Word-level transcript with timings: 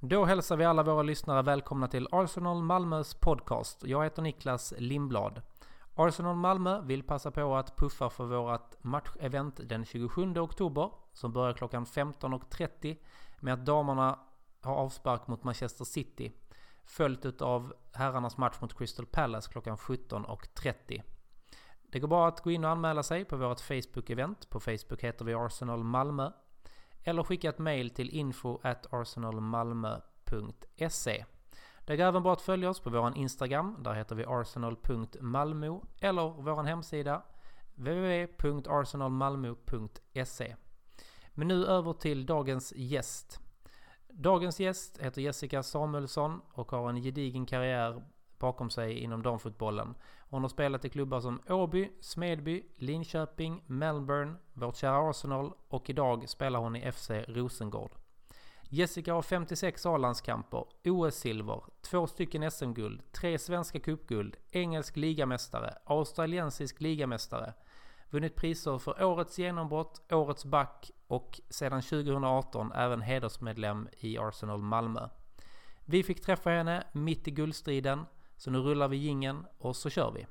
Då 0.00 0.24
hälsar 0.24 0.56
vi 0.56 0.64
alla 0.64 0.82
våra 0.82 1.02
lyssnare 1.02 1.42
välkomna 1.42 1.88
till 1.88 2.08
Arsenal 2.10 2.62
Malmös 2.62 3.14
podcast. 3.14 3.84
Jag 3.84 4.04
heter 4.04 4.22
Niklas 4.22 4.74
Lindblad. 4.78 5.42
Arsenal 5.94 6.36
Malmö 6.36 6.80
vill 6.80 7.02
passa 7.02 7.30
på 7.30 7.56
att 7.56 7.76
puffa 7.76 8.10
för 8.10 8.24
vårt 8.24 8.84
matchevent 8.84 9.60
den 9.64 9.84
27 9.84 10.38
oktober 10.38 10.90
som 11.12 11.32
börjar 11.32 11.52
klockan 11.52 11.84
15.30 11.84 12.96
med 13.40 13.54
att 13.54 13.66
damerna 13.66 14.18
har 14.62 14.74
avspark 14.74 15.26
mot 15.26 15.44
Manchester 15.44 15.84
City 15.84 16.32
följt 16.84 17.42
av 17.42 17.74
herrarnas 17.92 18.36
match 18.36 18.56
mot 18.60 18.78
Crystal 18.78 19.06
Palace 19.06 19.50
klockan 19.52 19.76
17.30. 19.76 21.02
Det 21.82 22.00
går 22.00 22.08
bra 22.08 22.28
att 22.28 22.40
gå 22.40 22.50
in 22.50 22.64
och 22.64 22.70
anmäla 22.70 23.02
sig 23.02 23.24
på 23.24 23.36
vårt 23.36 23.60
Facebook-event. 23.60 24.48
På 24.48 24.60
Facebook 24.60 25.04
heter 25.04 25.24
vi 25.24 25.34
Arsenal 25.34 25.84
Malmö. 25.84 26.30
Eller 27.04 27.22
skicka 27.22 27.48
ett 27.48 27.58
mail 27.58 27.90
till 27.90 28.10
info 28.10 28.58
at 28.62 28.92
arsenalmalmo.se. 28.92 31.24
Det 31.84 31.96
går 31.96 32.04
även 32.04 32.22
bra 32.22 32.32
att 32.32 32.42
följa 32.42 32.70
oss 32.70 32.80
på 32.80 32.90
vår 32.90 33.16
Instagram. 33.16 33.76
Där 33.82 33.94
heter 33.94 34.16
vi 34.16 34.24
arsenal.malmo. 34.24 35.84
Eller 36.00 36.42
vår 36.42 36.62
hemsida 36.62 37.22
www.arsenalmalmo.se. 37.74 40.56
Men 41.30 41.48
nu 41.48 41.66
över 41.66 41.92
till 41.92 42.26
dagens 42.26 42.72
gäst. 42.76 43.40
Dagens 44.08 44.60
gäst 44.60 44.98
heter 44.98 45.22
Jessica 45.22 45.62
Samuelsson 45.62 46.40
och 46.52 46.70
har 46.70 46.90
en 46.90 47.02
gedigen 47.02 47.46
karriär 47.46 48.02
bakom 48.38 48.70
sig 48.70 48.98
inom 48.98 49.22
damfotbollen. 49.22 49.94
Hon 50.30 50.42
har 50.42 50.48
spelat 50.48 50.84
i 50.84 50.88
klubbar 50.88 51.20
som 51.20 51.40
Åby, 51.48 51.90
Smedby, 52.00 52.64
Linköping, 52.76 53.62
Melbourne, 53.66 54.34
vårt 54.52 54.76
kära 54.76 55.10
Arsenal 55.10 55.52
och 55.68 55.90
idag 55.90 56.28
spelar 56.28 56.60
hon 56.60 56.76
i 56.76 56.92
FC 56.92 57.10
Rosengård. 57.10 57.90
Jessica 58.70 59.14
har 59.14 59.22
56 59.22 59.86
A-landskamper, 59.86 60.64
OS-silver, 60.84 61.62
två 61.82 62.06
stycken 62.06 62.50
SM-guld, 62.50 63.12
tre 63.12 63.38
svenska 63.38 63.80
cupguld, 63.80 64.36
engelsk 64.50 64.96
ligamästare, 64.96 65.74
australiensisk 65.84 66.80
ligamästare, 66.80 67.54
vunnit 68.10 68.34
priser 68.34 68.78
för 68.78 69.04
Årets 69.04 69.38
genombrott, 69.38 70.12
Årets 70.12 70.44
back 70.44 70.90
och 71.06 71.40
sedan 71.48 71.82
2018 71.82 72.72
även 72.72 73.02
hedersmedlem 73.02 73.88
i 74.00 74.18
Arsenal 74.18 74.62
Malmö. 74.62 75.08
Vi 75.84 76.02
fick 76.02 76.20
träffa 76.20 76.50
henne 76.50 76.84
mitt 76.92 77.28
i 77.28 77.30
guldstriden, 77.30 78.06
så 78.38 78.50
nu 78.50 78.58
rullar 78.58 78.88
vi 78.88 78.96
gingen 78.96 79.44
och 79.58 79.76
så 79.76 79.90
kör 79.90 80.10
vi. 80.10 80.26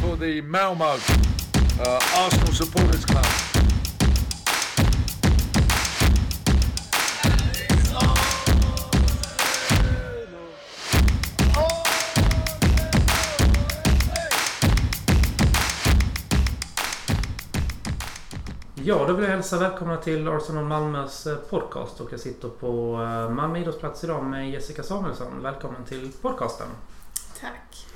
for 0.00 0.16
the 0.16 0.42
Malmo 0.42 0.84
uh, 0.84 2.24
Arsenal 2.26 2.52
Supporters 2.52 3.04
Club. 3.04 3.29
Ja, 18.84 19.04
då 19.06 19.12
vill 19.12 19.24
jag 19.24 19.30
hälsa 19.30 19.58
välkomna 19.58 19.96
till 19.96 20.28
Arsenal 20.28 20.64
Malmös 20.64 21.26
eh, 21.26 21.36
podcast 21.36 22.00
och 22.00 22.12
jag 22.12 22.20
sitter 22.20 22.48
på 22.48 23.02
eh, 23.02 23.30
Malmö 23.30 23.58
idrottsplats 23.58 24.04
idag 24.04 24.24
med 24.24 24.50
Jessica 24.50 24.82
Samuelsson. 24.82 25.42
Välkommen 25.42 25.84
till 25.84 26.12
podcasten. 26.22 26.66
Tack. 27.40 27.86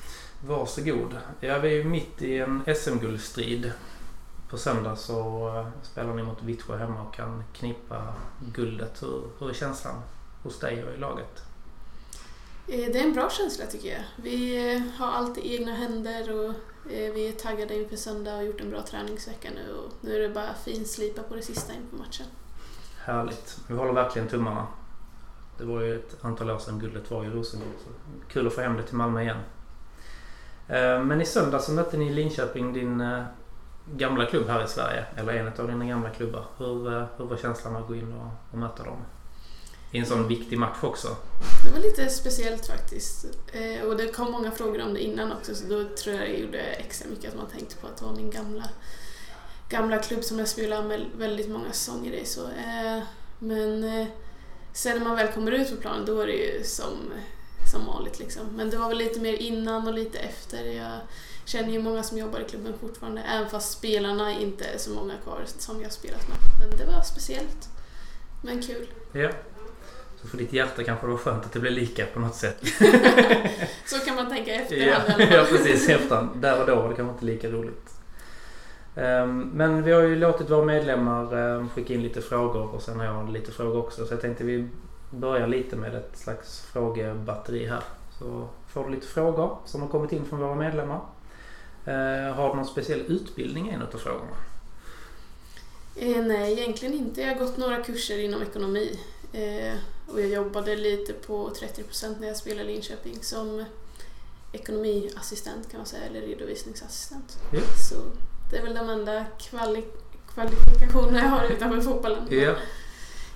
Varsågod. 0.46 1.16
Ja, 1.40 1.58
vi 1.58 1.68
är 1.68 1.72
ju 1.72 1.84
mitt 1.84 2.22
i 2.22 2.38
en 2.38 2.62
SM-guldstrid. 2.76 3.72
På 4.50 4.58
söndag 4.58 4.96
så 4.96 5.48
eh, 5.48 5.66
spelar 5.82 6.14
ni 6.14 6.22
mot 6.22 6.42
Vittsjö 6.42 6.76
hemma 6.76 7.02
och 7.02 7.14
kan 7.14 7.44
knipa 7.52 8.14
guldet. 8.54 9.02
Hur, 9.02 9.22
hur 9.38 9.50
är 9.50 9.54
känslan 9.54 9.96
hos 10.42 10.58
dig 10.58 10.84
och 10.84 10.94
i 10.94 10.96
laget? 10.96 11.42
Eh, 12.66 12.92
det 12.92 12.98
är 12.98 13.04
en 13.04 13.12
bra 13.12 13.30
känsla 13.30 13.66
tycker 13.66 13.88
jag. 13.88 14.02
Vi 14.16 14.72
eh, 14.74 14.82
har 14.98 15.12
allt 15.12 15.38
i 15.38 15.54
egna 15.54 15.74
händer 15.74 16.32
och 16.32 16.50
eh, 16.92 17.12
vi 17.12 17.28
är 17.28 17.32
taggade 17.32 17.74
inför 17.74 17.96
söndag 17.96 18.30
och 18.30 18.36
har 18.36 18.44
gjort 18.44 18.60
en 18.60 18.70
bra 18.70 18.82
träningsvecka 18.82 19.48
nu 19.54 19.74
och 19.74 19.92
nu 20.00 20.16
är 20.16 20.28
det 20.28 20.34
bara 20.34 20.54
finslipa 20.54 21.22
på 21.22 21.34
det 21.34 21.42
sista 21.42 21.72
inför 21.74 21.96
matchen. 21.96 22.26
Härligt. 23.04 23.58
Vi 23.68 23.74
håller 23.74 23.92
verkligen 23.92 24.28
tummarna. 24.28 24.66
Det 25.58 25.64
var 25.64 25.80
ju 25.80 25.94
ett 25.94 26.24
antal 26.24 26.50
år 26.50 26.58
sedan 26.58 26.78
guldet 26.78 27.10
var 27.10 27.24
i 27.24 27.28
Rosengård. 27.28 27.74
Så 27.84 27.90
kul 28.32 28.46
att 28.46 28.54
få 28.54 28.60
hem 28.60 28.76
det 28.76 28.82
till 28.82 28.96
Malmö 28.96 29.22
igen. 29.22 29.38
Men 31.06 31.20
i 31.20 31.24
söndag 31.24 31.58
så 31.58 31.72
mötte 31.72 31.96
ni 31.96 32.10
Linköping, 32.10 32.72
din 32.72 33.24
gamla 33.96 34.26
klubb 34.26 34.48
här 34.48 34.64
i 34.64 34.68
Sverige. 34.68 35.04
Eller 35.16 35.32
en 35.32 35.46
av 35.46 35.68
dina 35.68 35.84
gamla 35.84 36.10
klubbar. 36.10 36.44
Hur, 36.58 37.06
hur 37.16 37.24
var 37.24 37.36
känslan 37.36 37.76
att 37.76 37.88
gå 37.88 37.94
in 37.94 38.12
och, 38.12 38.30
och 38.52 38.58
möta 38.58 38.84
dem? 38.84 38.98
I 39.94 39.98
en 39.98 40.06
sån 40.06 40.28
viktig 40.28 40.58
match 40.58 40.78
också. 40.82 41.16
Det 41.64 41.70
var 41.72 41.78
lite 41.78 42.08
speciellt 42.08 42.66
faktiskt. 42.66 43.24
Eh, 43.52 43.82
Och 43.86 43.96
det 43.96 44.08
kom 44.08 44.32
många 44.32 44.50
frågor 44.50 44.82
om 44.82 44.94
det 44.94 45.00
innan 45.00 45.32
också 45.32 45.54
så 45.54 45.64
då 45.66 45.84
tror 45.96 46.16
jag 46.16 46.28
det 46.28 46.36
gjorde 46.36 46.58
extra 46.58 47.08
mycket 47.10 47.30
att 47.30 47.36
man 47.36 47.46
tänkte 47.46 47.76
på 47.76 47.86
att 47.86 47.96
det 47.96 48.04
var 48.04 48.16
min 48.16 48.30
gamla, 48.30 48.68
gamla 49.68 49.98
klubb 49.98 50.24
som 50.24 50.38
jag 50.38 50.48
spelade 50.48 50.88
med 50.88 51.06
väldigt 51.18 51.48
många 51.50 51.72
säsonger 51.72 52.12
i. 52.12 52.24
Så, 52.26 52.40
eh, 52.44 53.02
men 53.38 53.84
eh, 54.00 54.06
sen 54.72 54.98
när 54.98 55.04
man 55.04 55.16
väl 55.16 55.32
kommer 55.32 55.52
ut 55.52 55.70
på 55.70 55.76
planen 55.76 56.06
då 56.06 56.20
är 56.20 56.26
det 56.26 56.32
ju 56.32 56.64
som, 56.64 57.12
som 57.72 57.86
vanligt 57.86 58.18
liksom. 58.18 58.46
Men 58.56 58.70
det 58.70 58.76
var 58.76 58.88
väl 58.88 58.98
lite 58.98 59.20
mer 59.20 59.34
innan 59.34 59.88
och 59.88 59.94
lite 59.94 60.18
efter. 60.18 60.64
Jag 60.64 60.98
känner 61.44 61.72
ju 61.72 61.82
många 61.82 62.02
som 62.02 62.18
jobbar 62.18 62.40
i 62.40 62.44
klubben 62.44 62.74
fortfarande 62.80 63.22
även 63.22 63.50
fast 63.50 63.72
spelarna 63.78 64.32
inte 64.40 64.64
är 64.64 64.78
så 64.78 64.90
många 64.90 65.14
kvar 65.22 65.44
som 65.58 65.76
jag 65.76 65.84
har 65.84 65.90
spelat 65.90 66.28
med. 66.28 66.38
Men 66.60 66.78
det 66.78 66.84
var 66.94 67.02
speciellt. 67.02 67.68
Men 68.42 68.62
kul. 68.62 68.86
Ja. 69.12 69.30
Så 70.24 70.30
för 70.30 70.38
ditt 70.38 70.52
hjärta 70.52 70.84
kanske 70.84 71.06
det 71.06 71.10
var 71.10 71.18
skönt 71.18 71.44
att 71.44 71.52
det 71.52 71.60
blev 71.60 71.72
lika 71.72 72.06
på 72.06 72.20
något 72.20 72.34
sätt. 72.34 72.56
Så 73.86 73.98
kan 74.06 74.14
man 74.14 74.28
tänka 74.30 74.50
Ja, 74.54 74.60
efterhand 74.60 75.02
fall. 75.12 75.20
ja 75.32 75.44
precis. 75.50 75.88
Efterhand. 75.88 76.28
Där 76.36 76.60
och 76.60 76.66
då 76.66 76.74
var 76.74 76.88
det 76.88 76.94
kanske 76.94 77.12
inte 77.12 77.24
lika 77.24 77.48
roligt. 77.48 77.90
Ehm, 78.96 79.50
Men 79.54 79.82
vi 79.82 79.92
har 79.92 80.02
ju 80.02 80.16
låtit 80.16 80.50
våra 80.50 80.64
medlemmar 80.64 81.36
ehm, 81.38 81.68
skicka 81.70 81.94
in 81.94 82.02
lite 82.02 82.20
frågor 82.22 82.74
och 82.74 82.82
sen 82.82 82.98
har 82.98 83.06
jag 83.06 83.30
lite 83.32 83.52
frågor 83.52 83.78
också. 83.78 84.06
Så 84.06 84.12
jag 84.14 84.20
tänkte 84.20 84.44
vi 84.44 84.68
börjar 85.10 85.46
lite 85.46 85.76
med 85.76 85.94
ett 85.94 86.16
slags 86.18 86.60
frågebatteri 86.60 87.66
här. 87.66 87.82
Så 88.18 88.48
får 88.72 88.84
du 88.84 88.90
lite 88.94 89.06
frågor 89.06 89.58
som 89.64 89.80
har 89.82 89.88
kommit 89.88 90.12
in 90.12 90.24
från 90.24 90.38
våra 90.40 90.54
medlemmar. 90.54 91.00
Eh, 91.86 92.34
Har 92.34 92.48
du 92.50 92.54
någon 92.56 92.66
speciell 92.66 93.00
utbildning 93.00 93.70
i 93.70 93.74
en 93.74 93.82
av 93.82 93.98
frågorna? 93.98 94.36
Eh, 95.96 96.22
nej, 96.24 96.52
egentligen 96.52 96.94
inte. 96.94 97.20
Jag 97.20 97.28
har 97.28 97.40
gått 97.40 97.56
några 97.56 97.76
kurser 97.82 98.18
inom 98.18 98.42
ekonomi. 98.42 99.00
Eh, 99.32 99.78
och 100.08 100.20
jag 100.20 100.28
jobbade 100.28 100.76
lite 100.76 101.12
på 101.12 101.50
30% 101.50 102.14
när 102.20 102.28
jag 102.28 102.36
spelade 102.36 102.70
i 102.70 102.74
Linköping 102.74 103.22
som 103.22 103.64
ekonomiassistent 104.52 105.70
kan 105.70 105.78
man 105.80 105.86
säga, 105.86 106.02
eller 106.04 106.20
redovisningsassistent. 106.20 107.38
Ja. 107.52 107.60
Så 107.90 107.94
det 108.50 108.58
är 108.58 108.62
väl 108.62 108.74
de 108.74 108.88
enda 108.90 109.24
kvali- 109.38 109.92
kvalifikationerna 110.34 111.18
jag 111.18 111.28
har 111.28 111.44
utanför 111.50 111.80
fotbollen. 111.80 112.26
Ja. 112.30 112.54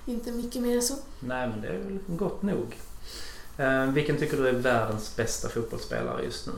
Inte 0.05 0.31
mycket 0.31 0.61
mer 0.61 0.75
än 0.75 0.81
så. 0.81 0.95
Nej 1.19 1.47
men 1.49 1.61
det 1.61 1.67
är 1.67 1.77
väl 1.77 1.99
gott 2.07 2.41
nog. 2.41 2.77
Eh, 3.57 3.85
Vilken 3.85 4.17
tycker 4.17 4.37
du 4.37 4.47
är 4.47 4.53
världens 4.53 5.15
bästa 5.15 5.49
fotbollsspelare 5.49 6.23
just 6.23 6.47
nu? 6.47 6.53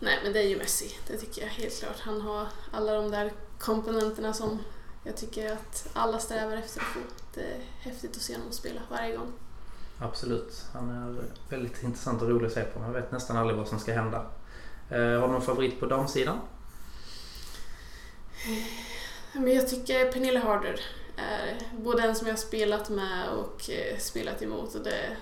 Nej, 0.00 0.18
men 0.22 0.32
det 0.32 0.38
är 0.38 0.48
ju 0.48 0.56
Messi. 0.58 0.94
Det 1.06 1.16
tycker 1.16 1.42
jag 1.42 1.48
helt 1.48 1.78
klart. 1.80 2.00
Han 2.00 2.20
har 2.20 2.46
alla 2.72 2.94
de 2.94 3.10
där 3.10 3.32
komponenterna 3.58 4.32
som 4.34 4.58
jag 5.04 5.16
tycker 5.16 5.52
att 5.52 5.88
alla 5.92 6.18
strävar 6.18 6.56
efter 6.56 6.80
att 6.80 6.86
få. 6.86 7.00
Det 7.34 7.40
är 7.40 7.60
häftigt 7.80 8.16
att 8.16 8.22
se 8.22 8.34
honom 8.34 8.52
spela 8.52 8.80
varje 8.90 9.16
gång. 9.16 9.32
Absolut. 9.98 10.64
Han 10.72 10.90
är 10.90 11.22
väldigt 11.48 11.82
intressant 11.82 12.22
och 12.22 12.28
rolig 12.28 12.46
att 12.46 12.52
se 12.52 12.64
på. 12.64 12.80
Man 12.80 12.92
vet 12.92 13.12
nästan 13.12 13.36
aldrig 13.36 13.58
vad 13.58 13.68
som 13.68 13.78
ska 13.78 13.92
hända. 13.92 14.26
Eh, 14.90 14.98
har 14.98 15.26
du 15.26 15.32
någon 15.32 15.42
favorit 15.42 15.80
på 15.80 15.86
damsidan? 15.86 16.38
Men 19.32 19.54
jag 19.54 19.68
tycker 19.68 20.12
Pernilla 20.12 20.40
Harder 20.40 20.80
är 21.16 21.58
både 21.76 22.02
en 22.02 22.16
som 22.16 22.26
jag 22.26 22.34
har 22.34 22.38
spelat 22.38 22.90
med 22.90 23.28
och 23.28 23.70
eh, 23.70 23.98
spelat 23.98 24.42
emot. 24.42 24.74
Och 24.74 24.84
det, 24.84 25.16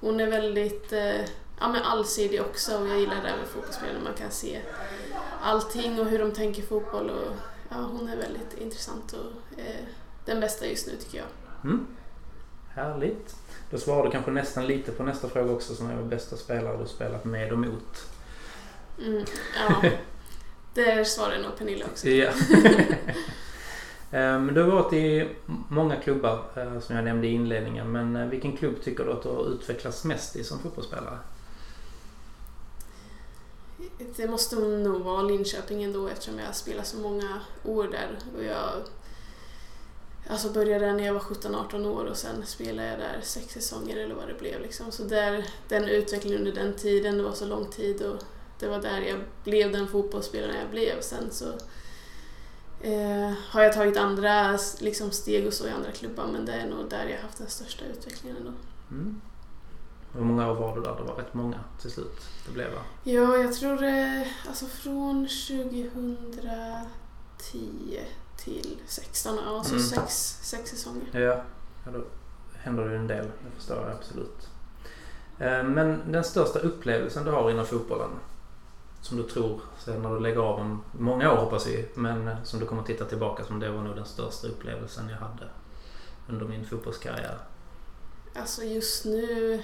hon 0.00 0.20
är 0.20 0.26
väldigt 0.26 0.92
eh, 0.92 1.20
ja, 1.60 1.68
men 1.68 1.82
allsidig 1.82 2.40
också 2.40 2.78
och 2.78 2.88
jag 2.88 2.98
gillar 3.00 3.22
det 3.22 3.28
här 3.28 3.36
med 3.36 3.48
fotbollsspelare. 3.48 4.02
Man 4.04 4.14
kan 4.14 4.30
se 4.30 4.60
allting 5.42 6.00
och 6.00 6.06
hur 6.06 6.18
de 6.18 6.32
tänker 6.32 6.62
fotboll. 6.62 7.10
Och, 7.10 7.32
ja, 7.68 7.76
hon 7.76 8.08
är 8.08 8.16
väldigt 8.16 8.58
intressant 8.58 9.12
och 9.12 9.58
eh, 9.58 9.84
den 10.24 10.40
bästa 10.40 10.66
just 10.66 10.86
nu 10.86 10.92
tycker 10.96 11.18
jag. 11.18 11.26
Mm. 11.64 11.86
Härligt. 12.74 13.36
Då 13.70 13.78
svarar 13.78 14.04
du 14.04 14.10
kanske 14.10 14.30
nästan 14.30 14.66
lite 14.66 14.92
på 14.92 15.02
nästa 15.02 15.28
fråga 15.28 15.52
också 15.52 15.74
som 15.74 15.90
är 15.90 16.02
bästa 16.02 16.36
spelare 16.36 16.76
du 16.76 16.86
spelat 16.86 17.24
med 17.24 17.52
och 17.52 17.58
mot. 17.58 18.08
Mm, 19.06 19.24
ja, 19.56 19.90
där 20.74 21.04
svarar 21.04 21.38
nog 21.38 21.58
Pernilla 21.58 21.84
också. 21.84 22.08
Ja. 22.08 22.32
Eh, 24.10 24.42
Du 24.42 24.62
har 24.62 24.70
varit 24.70 24.92
i 24.92 25.28
många 25.68 25.96
klubbar 25.96 26.44
eh, 26.56 26.80
som 26.80 26.96
jag 26.96 27.04
nämnde 27.04 27.26
i 27.26 27.32
inledningen. 27.32 27.92
Men 27.92 28.16
eh, 28.16 28.26
vilken 28.26 28.56
klubb 28.56 28.82
tycker 28.82 29.04
du 29.04 29.12
att 29.12 29.22
du 29.22 29.28
har 29.28 29.52
utvecklats 29.52 30.04
mest 30.04 30.36
i 30.36 30.44
som 30.44 30.58
fotbollsspelare? 30.58 31.18
Det 34.16 34.26
måste 34.26 34.56
nog 34.56 35.02
vara 35.02 35.22
Linköping 35.22 35.82
ändå 35.82 36.08
eftersom 36.08 36.38
jag 36.38 36.56
spelat 36.56 36.86
så 36.86 36.96
många 36.96 37.40
år 37.64 37.88
där. 37.88 38.18
Och 38.36 38.44
jag 38.44 38.72
alltså 40.28 40.50
började 40.50 40.92
när 40.92 41.06
jag 41.06 41.14
var 41.14 41.20
17-18 41.20 41.86
år 41.86 42.04
och 42.04 42.16
sen 42.16 42.46
spelade 42.46 42.88
jag 42.88 42.98
där 42.98 43.20
sex 43.22 43.54
säsonger 43.54 43.96
eller 43.96 44.14
vad 44.14 44.28
det 44.28 44.38
blev. 44.38 44.60
Liksom. 44.60 44.92
Så 44.92 45.02
där, 45.02 45.46
den 45.68 45.84
utvecklingen 45.84 46.38
under 46.38 46.52
den 46.52 46.74
tiden, 46.74 47.18
det 47.18 47.24
var 47.24 47.32
så 47.32 47.46
lång 47.46 47.70
tid 47.70 48.02
och 48.02 48.22
det 48.58 48.68
var 48.68 48.82
där 48.82 49.00
jag 49.00 49.20
blev 49.44 49.72
den 49.72 49.88
fotbollsspelaren 49.88 50.56
jag 50.56 50.70
blev. 50.70 51.00
Sen 51.00 51.30
så 51.30 51.48
eh, 52.80 53.32
har 53.48 53.62
jag 53.62 53.72
tagit 53.72 53.96
andra 53.96 54.58
liksom, 54.80 55.10
steg 55.10 55.46
och 55.46 55.52
så 55.52 55.66
i 55.66 55.70
andra 55.70 55.92
klubbar 55.92 56.26
men 56.26 56.44
det 56.44 56.52
är 56.52 56.66
nog 56.66 56.90
där 56.90 57.06
jag 57.06 57.22
haft 57.22 57.38
den 57.38 57.48
största 57.48 57.84
utvecklingen 57.84 58.36
ändå. 58.36 58.52
Mm. 58.90 59.20
Hur 60.18 60.24
många 60.24 60.50
år 60.50 60.54
var 60.54 60.76
du 60.76 60.82
där? 60.82 60.96
Det 60.96 61.02
var 61.02 61.14
rätt 61.14 61.34
många 61.34 61.56
till 61.80 61.90
slut. 61.90 62.20
Det 62.46 62.52
blev 62.52 62.72
va? 62.74 62.80
Ja, 63.04 63.36
jag 63.36 63.52
tror 63.54 63.82
eh, 63.84 64.22
alltså 64.48 64.66
från 64.66 65.28
2010 65.28 68.00
till 68.36 68.76
16, 68.86 69.38
alltså 69.38 69.74
Mm. 69.74 69.84
sex, 69.86 70.38
sex 70.42 70.70
säsonger. 70.70 71.20
Ja, 71.20 71.42
ja 71.84 71.90
då 71.92 72.04
händer 72.58 72.84
det 72.84 72.90
ju 72.90 72.96
en 72.96 73.06
del. 73.06 73.24
Det 73.24 73.50
förstår 73.56 73.76
jag 73.76 73.90
absolut. 73.90 74.48
Eh, 75.38 75.62
Men 75.64 76.12
den 76.12 76.24
största 76.24 76.58
upplevelsen 76.58 77.24
du 77.24 77.30
har 77.30 77.50
inom 77.50 77.66
fotbollen? 77.66 78.10
Som 79.02 79.16
du 79.16 79.22
tror, 79.22 79.60
sen 79.78 80.02
när 80.02 80.10
du 80.14 80.20
lägger 80.20 80.40
av 80.40 80.60
om 80.60 80.82
många 80.92 81.32
år 81.32 81.36
hoppas 81.36 81.66
vi, 81.66 81.88
men 81.94 82.28
eh, 82.28 82.42
som 82.44 82.60
du 82.60 82.66
kommer 82.66 82.82
titta 82.82 83.04
tillbaka 83.04 83.44
som 83.44 83.60
det 83.60 83.70
var 83.70 83.82
nog 83.82 83.96
den 83.96 84.04
största 84.06 84.46
upplevelsen 84.46 85.08
jag 85.08 85.16
hade 85.16 85.48
under 86.28 86.46
min 86.46 86.66
fotbollskarriär. 86.66 87.38
Alltså 88.36 88.62
just 88.62 89.04
nu 89.04 89.62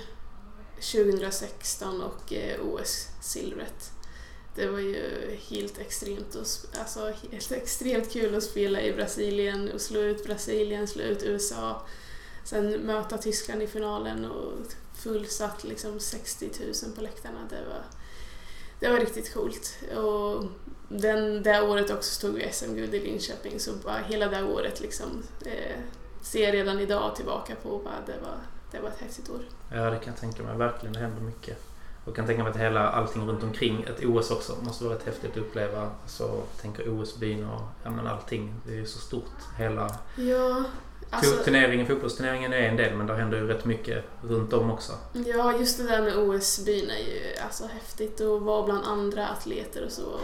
2016 0.93 2.03
och 2.03 2.33
eh, 2.33 2.61
OS-silvret. 2.61 3.91
Det 4.55 4.67
var 4.67 4.79
ju 4.79 5.37
helt 5.49 5.79
extremt, 5.79 6.37
att 6.37 6.79
alltså, 6.79 7.13
helt 7.33 7.53
extremt 7.63 8.13
kul 8.13 8.35
att 8.35 8.43
spela 8.43 8.83
i 8.83 8.93
Brasilien 8.93 9.73
och 9.73 9.81
slå 9.81 10.01
ut 10.01 10.25
Brasilien, 10.25 10.89
slå 10.89 11.03
ut 11.03 11.23
USA. 11.23 11.83
Sen 12.45 12.73
möta 12.73 13.19
Tyskland 13.19 13.63
i 13.63 13.67
finalen 13.67 14.25
och 14.25 14.53
fullsatt 14.95 15.65
liksom 15.65 16.01
60 16.01 16.51
000 16.85 16.95
på 16.95 17.01
läktarna. 17.01 17.39
Det 17.51 17.65
var, 17.69 17.85
det 18.81 18.89
var 18.89 19.01
riktigt 19.01 19.35
coolt. 19.35 19.79
Och 19.97 20.45
den, 20.89 21.43
det 21.43 21.63
året 21.63 21.91
också 21.91 22.15
stod 22.15 22.35
vi 22.35 22.53
SM-guld 22.53 22.95
i 22.95 23.01
Linköping 23.01 23.61
så 23.61 23.73
bara 23.73 23.99
hela 23.99 24.29
det 24.29 24.45
året 24.45 24.81
liksom 24.81 25.23
eh, 25.47 25.79
ser 26.23 26.45
jag 26.45 26.55
redan 26.55 26.81
idag 26.81 27.17
tillbaka 27.17 27.55
på 27.55 27.69
vad 27.69 28.07
det 28.07 28.19
var, 28.23 28.39
det 28.75 28.81
var 28.81 28.89
ett 28.89 29.01
häftigt 29.01 29.31
år. 29.31 29.41
Ja, 29.73 29.91
det 29.91 29.97
kan 29.99 30.13
jag 30.13 30.17
tänka 30.21 30.43
mig. 30.43 30.57
Verkligen, 30.57 30.93
det 30.93 30.99
händer 31.01 31.23
mycket. 31.23 31.59
Och 32.05 32.09
jag 32.09 32.17
kan 32.17 32.27
tänka 32.27 32.43
mig 32.43 32.51
att 32.51 32.57
hela 32.59 32.89
allting 32.89 33.29
runt 33.29 33.43
omkring 33.43 33.83
ett 33.83 34.05
OS 34.05 34.31
också 34.31 34.57
måste 34.63 34.85
vara 34.85 34.95
rätt 34.95 35.07
häftigt 35.07 35.31
att 35.31 35.37
uppleva. 35.37 35.91
Så 36.07 36.23
jag 36.23 36.63
tänker 36.63 36.89
OS-byn 37.01 37.45
och 37.45 37.61
ja, 37.85 37.91
men 37.91 38.07
allting. 38.07 38.55
Det 38.67 38.73
är 38.73 38.77
ju 38.77 38.87
så 38.87 38.99
stort. 38.99 39.31
Hela 39.59 39.99
Ja, 40.17 40.65
alltså, 41.11 41.45
turneringen, 41.45 41.87
fotbollsturneringen 41.87 42.53
är 42.53 42.59
en 42.69 42.77
del 42.77 42.97
men 42.97 43.07
det 43.07 43.15
händer 43.15 43.39
ju 43.39 43.47
rätt 43.47 43.65
mycket 43.65 44.05
runt 44.23 44.53
om 44.53 44.71
också. 44.71 44.93
ja, 45.27 45.59
just 45.59 45.79
det 45.79 45.85
där 45.85 46.03
med 46.03 46.17
OS-byn 46.17 46.91
är 46.91 46.99
ju 46.99 47.37
alltså 47.45 47.67
häftigt 47.67 48.21
att 48.21 48.43
vara 48.43 48.63
bland 48.63 48.85
andra 48.85 49.29
atleter 49.29 49.85
och 49.85 49.93
så. 49.93 50.19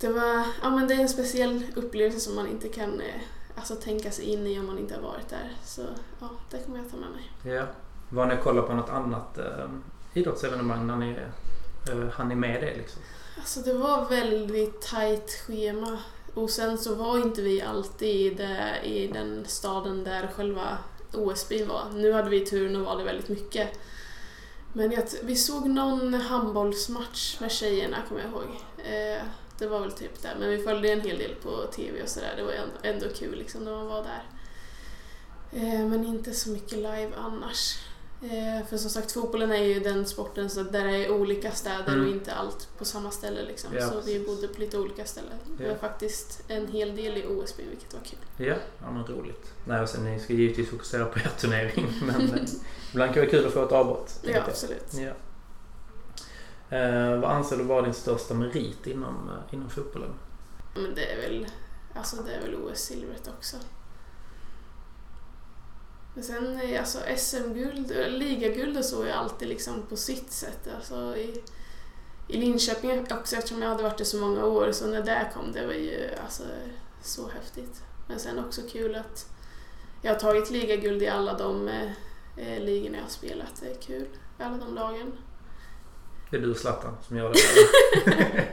Det, 0.00 0.08
var, 0.08 0.42
ja, 0.62 0.70
men 0.70 0.88
det 0.88 0.94
är 0.94 1.00
en 1.00 1.08
speciell 1.08 1.62
upplevelse 1.76 2.20
som 2.20 2.34
man 2.36 2.48
inte 2.48 2.68
kan 2.68 3.00
eh, 3.00 3.20
alltså, 3.56 3.74
tänka 3.74 4.10
sig 4.10 4.24
in 4.24 4.46
i 4.46 4.58
om 4.58 4.66
man 4.66 4.78
inte 4.78 4.94
har 4.94 5.02
varit 5.02 5.28
där. 5.28 5.52
Så 5.64 5.82
ja, 6.20 6.30
det 6.50 6.58
kommer 6.58 6.78
jag 6.78 6.90
ta 6.90 6.96
med 6.96 7.10
mig. 7.10 7.54
Ja. 7.56 7.64
Var 8.08 8.26
ni 8.26 8.36
kollar 8.42 8.62
på 8.62 8.74
något 8.74 8.90
annat 8.90 9.38
eh, 9.38 9.68
idrottsevenemang 10.14 10.86
när 10.86 10.96
ni 10.96 11.16
eh, 11.90 12.08
hann 12.08 12.28
ni 12.28 12.34
med 12.34 12.62
det 12.62 12.76
liksom? 12.76 13.02
Alltså 13.38 13.60
det 13.60 13.74
var 13.74 14.08
väldigt 14.08 14.80
tajt 14.80 15.30
schema 15.30 15.98
och 16.34 16.50
sen 16.50 16.78
så 16.78 16.94
var 16.94 17.18
inte 17.18 17.42
vi 17.42 17.62
alltid 17.62 18.36
där, 18.36 18.84
i 18.84 19.06
den 19.06 19.44
staden 19.46 20.04
där 20.04 20.30
själva 20.36 20.78
OS-byn 21.12 21.68
var. 21.68 21.84
Nu 21.94 22.12
hade 22.12 22.30
vi 22.30 22.46
turen 22.46 22.76
och 22.76 22.84
valde 22.84 23.04
väldigt 23.04 23.28
mycket. 23.28 23.68
Men 24.72 24.92
jag, 24.92 25.04
vi 25.22 25.36
såg 25.36 25.68
någon 25.68 26.14
handbollsmatch 26.14 27.40
med 27.40 27.50
tjejerna 27.50 27.96
kommer 28.08 28.20
jag 28.20 28.30
ihåg. 28.30 28.48
Eh, 28.78 29.22
det 29.58 29.66
var 29.66 29.80
väl 29.80 29.92
typ 29.92 30.22
där, 30.22 30.36
men 30.40 30.48
vi 30.50 30.58
följde 30.58 30.88
en 30.92 31.00
hel 31.00 31.18
del 31.18 31.34
på 31.42 31.66
TV 31.66 32.02
och 32.02 32.08
sådär. 32.08 32.32
Det 32.36 32.42
var 32.42 32.52
ändå, 32.52 32.74
ändå 32.82 33.06
kul 33.16 33.38
liksom 33.38 33.64
när 33.64 33.72
man 33.72 33.86
var 33.86 34.02
där. 34.02 34.22
Eh, 35.52 35.86
men 35.86 36.04
inte 36.04 36.32
så 36.32 36.50
mycket 36.50 36.72
live 36.78 37.10
annars. 37.16 37.78
Eh, 38.22 38.66
för 38.68 38.76
som 38.76 38.90
sagt, 38.90 39.12
fotbollen 39.12 39.50
är 39.52 39.62
ju 39.64 39.80
den 39.80 40.06
sporten 40.06 40.50
så 40.50 40.62
där 40.62 40.84
det 40.84 41.04
är 41.06 41.10
olika 41.10 41.50
städer 41.50 41.92
Mm. 41.92 42.04
och 42.04 42.10
inte 42.10 42.32
allt 42.34 42.68
på 42.78 42.84
samma 42.84 43.10
ställe. 43.10 43.42
Liksom. 43.42 43.70
Ja, 43.74 43.88
så 43.90 43.94
vi 44.00 44.02
precis. 44.14 44.26
bodde 44.26 44.48
på 44.48 44.60
lite 44.60 44.78
olika 44.78 45.04
ställen. 45.04 45.38
Det 45.58 45.64
Ja. 45.64 45.70
var 45.70 45.76
faktiskt 45.76 46.42
en 46.48 46.66
hel 46.68 46.96
del 46.96 47.16
i 47.16 47.26
OSB, 47.26 47.60
vilket 47.70 47.94
var 47.94 48.00
kul. 48.00 48.18
Ja, 48.46 48.54
ja 48.80 48.90
men 48.90 49.06
roligt. 49.06 49.52
Nej, 49.64 49.80
och 49.82 49.88
sen 49.88 50.04
ni 50.04 50.20
ska 50.20 50.32
givetvis 50.32 50.70
fokusera 50.70 51.04
på 51.04 51.18
er 51.18 51.30
turnering 51.40 51.86
men 52.02 52.20
eh, 52.34 52.40
ibland 52.92 53.14
kan 53.14 53.14
det 53.14 53.20
vara 53.20 53.30
kul 53.30 53.46
att 53.46 53.52
få 53.52 53.64
ett 53.64 53.72
avbrott. 53.72 54.18
Ja, 54.22 54.42
absolut. 54.46 54.94
Ja. 54.94 55.12
Eh, 56.70 57.20
vad 57.20 57.30
anser 57.30 57.56
du 57.56 57.62
vara 57.62 57.82
din 57.82 57.94
största 57.94 58.34
merit 58.34 58.86
inom, 58.86 59.30
eh, 59.30 59.54
inom 59.54 59.70
fotbollen? 59.70 60.14
Men 60.74 60.94
det 60.94 61.12
är 61.12 61.16
väl, 61.16 61.46
alltså 61.94 62.16
det 62.22 62.32
är 62.32 62.40
väl 62.40 62.54
OS-silvret 62.54 63.28
också. 63.28 63.56
Men 66.14 66.24
sen 66.24 66.60
eh, 66.60 66.80
alltså 66.80 66.98
SM-guld, 67.16 67.90
eh, 67.90 68.08
ligaguld 68.08 68.78
och 68.78 68.84
så 68.84 69.02
är 69.02 69.12
alltid 69.12 69.48
liksom 69.48 69.82
på 69.88 69.96
sitt 69.96 70.30
sätt. 70.30 70.68
Alltså 70.76 71.16
i, 71.16 71.42
I 72.28 72.36
Linköping 72.36 73.06
också 73.12 73.36
eftersom 73.36 73.62
jag 73.62 73.68
hade 73.68 73.82
varit 73.82 73.98
där 73.98 74.04
så 74.04 74.16
många 74.16 74.44
år 74.44 74.72
så 74.72 74.86
när 74.86 75.02
det 75.02 75.30
kom 75.34 75.52
det 75.52 75.66
var 75.66 75.72
ju 75.72 76.10
alltså 76.24 76.42
så 77.02 77.28
häftigt. 77.28 77.82
Men 78.08 78.18
sen 78.18 78.38
också 78.38 78.62
kul 78.72 78.94
att 78.94 79.26
jag 80.02 80.12
har 80.12 80.20
tagit 80.20 80.50
ligaguld 80.50 81.02
i 81.02 81.08
alla 81.08 81.38
de 81.38 81.68
eh, 82.36 82.60
ligorna 82.60 82.96
jag 82.96 83.04
har 83.04 83.10
spelat. 83.10 83.60
Det 83.60 83.70
är 83.70 83.74
kul. 83.74 84.08
I 84.38 84.42
alla 84.42 84.56
de 84.56 84.74
lagen. 84.74 85.12
Det 86.36 86.42
är 86.42 86.46
du 86.46 86.54
Zlatan 86.54 86.96
som 87.08 87.16
gör 87.16 87.32
det. 87.32 88.46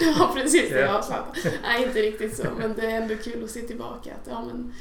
Ja, 0.18 0.30
precis 0.34 0.70
det 0.70 0.80
Ja. 0.80 0.86
jag 0.86 1.04
sagt. 1.04 1.46
Nej, 1.62 1.82
inte 1.82 2.02
riktigt 2.02 2.36
så, 2.36 2.46
men 2.58 2.74
det 2.74 2.86
är 2.86 3.00
ändå 3.02 3.14
kul 3.16 3.44
att 3.44 3.50
se 3.50 3.60
tillbaka. 3.62 4.10
Att, 4.14 4.28
ja, 4.30 4.44
men, 4.44 4.74